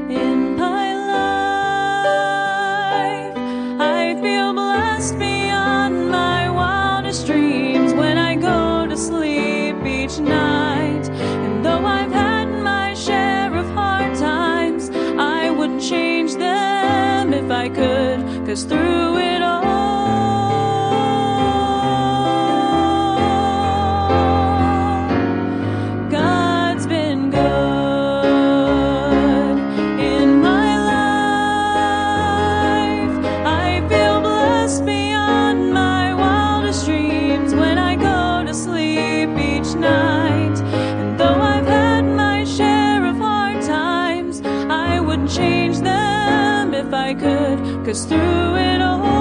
In 0.10 0.58
my 0.58 0.88
life. 1.14 2.58
I 3.80 4.20
feel 4.20 4.52
blessed 4.54 5.20
beyond 5.20 6.10
my 6.10 6.50
wildest 6.50 7.28
dreams 7.28 7.94
when 7.94 8.18
I 8.18 8.34
go 8.36 8.88
to 8.88 8.98
sleep 8.98 9.76
each 9.86 10.18
night. 10.18 11.08
And 11.44 11.64
though 11.64 11.86
I've 11.86 12.12
had 12.12 12.48
my 12.64 12.96
share 12.96 13.54
of 13.56 13.68
hard 13.76 14.16
times, 14.16 14.90
I 15.20 15.52
wouldn't 15.52 15.84
change 15.84 16.34
them 16.34 17.32
if 17.32 17.52
I 17.52 17.70
could, 17.70 18.48
cause 18.48 18.64
through 18.64 19.20
it 19.20 19.44
all, 19.44 19.47
through 48.06 48.56
it 48.56 48.82
all, 48.82 49.17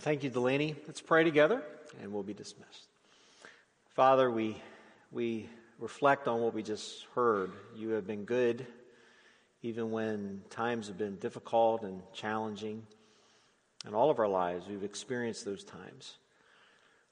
Thank 0.00 0.24
you, 0.24 0.30
Delaney. 0.30 0.76
Let's 0.86 1.02
pray 1.02 1.24
together 1.24 1.62
and 2.00 2.10
we'll 2.10 2.22
be 2.22 2.32
dismissed. 2.32 2.86
Father, 3.90 4.30
we, 4.30 4.56
we 5.12 5.46
reflect 5.78 6.26
on 6.26 6.40
what 6.40 6.54
we 6.54 6.62
just 6.62 7.04
heard. 7.14 7.52
You 7.76 7.90
have 7.90 8.06
been 8.06 8.24
good 8.24 8.66
even 9.60 9.90
when 9.90 10.40
times 10.48 10.86
have 10.86 10.96
been 10.96 11.16
difficult 11.16 11.82
and 11.82 12.00
challenging. 12.14 12.86
In 13.86 13.92
all 13.92 14.08
of 14.08 14.18
our 14.18 14.26
lives, 14.26 14.66
we've 14.66 14.84
experienced 14.84 15.44
those 15.44 15.64
times. 15.64 16.16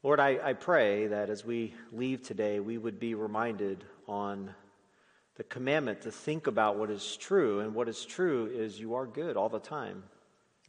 Lord, 0.03 0.19
I, 0.19 0.39
I 0.43 0.53
pray 0.55 1.09
that 1.09 1.29
as 1.29 1.45
we 1.45 1.75
leave 1.93 2.23
today, 2.23 2.59
we 2.59 2.79
would 2.79 2.99
be 2.99 3.15
reminded 3.15 3.85
on 4.07 4.55
the 5.37 5.45
commandment 5.45 6.01
to 6.03 6.11
think 6.11 6.47
about 6.47 6.79
what 6.79 6.89
is 6.89 7.19
true. 7.19 7.61
And 7.61 7.75
what 7.75 7.87
is 7.87 8.03
true 8.07 8.47
is 8.47 8.81
you 8.81 8.95
are 8.95 9.07
good 9.07 9.37
all 9.37 9.51
the 9.51 9.61
time, 9.61 10.05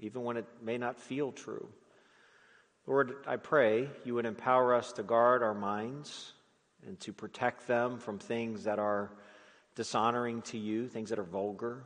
even 0.01 0.25
when 0.25 0.35
it 0.35 0.45
may 0.61 0.77
not 0.77 0.99
feel 0.99 1.31
true. 1.31 1.69
Lord, 2.89 3.17
I 3.27 3.35
pray 3.35 3.87
you 4.03 4.15
would 4.15 4.25
empower 4.25 4.73
us 4.73 4.93
to 4.93 5.03
guard 5.03 5.43
our 5.43 5.53
minds 5.53 6.33
and 6.87 6.99
to 7.01 7.13
protect 7.13 7.67
them 7.67 7.99
from 7.99 8.17
things 8.17 8.63
that 8.63 8.79
are 8.79 9.11
dishonoring 9.75 10.41
to 10.41 10.57
you, 10.57 10.87
things 10.87 11.11
that 11.11 11.19
are 11.19 11.23
vulgar, 11.23 11.83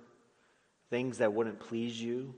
things 0.89 1.18
that 1.18 1.34
wouldn't 1.34 1.60
please 1.60 2.01
you. 2.01 2.34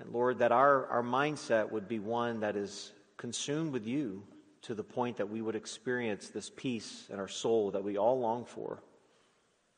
And 0.00 0.08
Lord, 0.10 0.38
that 0.38 0.52
our, 0.52 0.86
our 0.86 1.02
mindset 1.02 1.70
would 1.70 1.86
be 1.86 1.98
one 1.98 2.40
that 2.40 2.56
is 2.56 2.94
consumed 3.18 3.74
with 3.74 3.86
you 3.86 4.22
to 4.62 4.74
the 4.74 4.82
point 4.82 5.18
that 5.18 5.28
we 5.28 5.42
would 5.42 5.54
experience 5.54 6.30
this 6.30 6.50
peace 6.56 7.08
in 7.12 7.18
our 7.18 7.28
soul 7.28 7.72
that 7.72 7.84
we 7.84 7.98
all 7.98 8.18
long 8.18 8.46
for. 8.46 8.82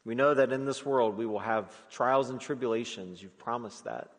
We 0.05 0.15
know 0.15 0.35
that 0.35 0.53
in 0.53 0.67
this 0.67 0.87
world 0.87 1.17
we 1.17 1.27
will 1.27 1.41
have 1.41 1.75
trials 1.91 2.31
and 2.31 2.41
tribulations. 2.41 3.21
You've 3.21 3.39
promised 3.39 3.87
that. 3.87 4.11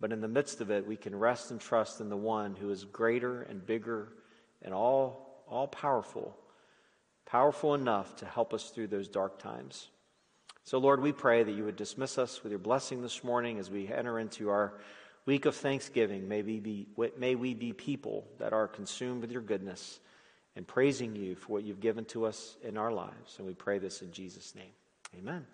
But 0.00 0.12
in 0.12 0.20
the 0.20 0.28
midst 0.28 0.60
of 0.60 0.70
it, 0.70 0.86
we 0.86 0.96
can 0.96 1.16
rest 1.16 1.50
and 1.50 1.60
trust 1.60 2.00
in 2.00 2.08
the 2.08 2.16
one 2.16 2.54
who 2.54 2.70
is 2.70 2.84
greater 2.84 3.42
and 3.42 3.64
bigger 3.64 4.12
and 4.62 4.74
all, 4.74 5.44
all 5.48 5.68
powerful, 5.68 6.36
powerful 7.24 7.74
enough 7.74 8.16
to 8.16 8.26
help 8.26 8.52
us 8.52 8.70
through 8.70 8.88
those 8.88 9.08
dark 9.08 9.38
times. 9.38 9.88
So, 10.64 10.78
Lord, 10.78 11.00
we 11.00 11.12
pray 11.12 11.44
that 11.44 11.52
you 11.52 11.64
would 11.64 11.76
dismiss 11.76 12.18
us 12.18 12.42
with 12.42 12.50
your 12.50 12.58
blessing 12.58 13.00
this 13.00 13.22
morning 13.22 13.58
as 13.58 13.70
we 13.70 13.88
enter 13.88 14.18
into 14.18 14.50
our 14.50 14.74
week 15.24 15.44
of 15.46 15.54
thanksgiving. 15.54 16.28
May 16.28 16.42
we 16.42 16.60
be, 16.60 16.88
may 17.16 17.34
we 17.34 17.54
be 17.54 17.72
people 17.72 18.26
that 18.38 18.52
are 18.52 18.68
consumed 18.68 19.22
with 19.22 19.30
your 19.30 19.42
goodness 19.42 20.00
and 20.56 20.66
praising 20.66 21.14
you 21.14 21.36
for 21.36 21.52
what 21.52 21.64
you've 21.64 21.80
given 21.80 22.04
to 22.06 22.26
us 22.26 22.56
in 22.62 22.76
our 22.76 22.92
lives. 22.92 23.36
And 23.38 23.46
we 23.46 23.54
pray 23.54 23.78
this 23.78 24.02
in 24.02 24.10
Jesus' 24.10 24.54
name. 24.54 24.72
Amen. 25.16 25.46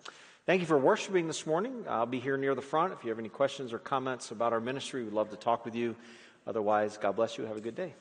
Thank 0.45 0.59
you 0.59 0.67
for 0.67 0.77
worshiping 0.77 1.27
this 1.27 1.47
morning. 1.47 1.85
I'll 1.87 2.05
be 2.05 2.19
here 2.19 2.35
near 2.35 2.53
the 2.53 2.61
front. 2.61 2.91
If 2.91 3.05
you 3.05 3.09
have 3.11 3.19
any 3.19 3.29
questions 3.29 3.71
or 3.71 3.79
comments 3.79 4.31
about 4.31 4.51
our 4.51 4.59
ministry, 4.59 5.01
we'd 5.01 5.13
love 5.13 5.29
to 5.29 5.37
talk 5.37 5.63
with 5.63 5.73
you. 5.73 5.95
Otherwise, 6.45 6.97
God 6.97 7.15
bless 7.15 7.37
you. 7.37 7.45
Have 7.45 7.55
a 7.55 7.61
good 7.61 7.75
day. 7.75 7.93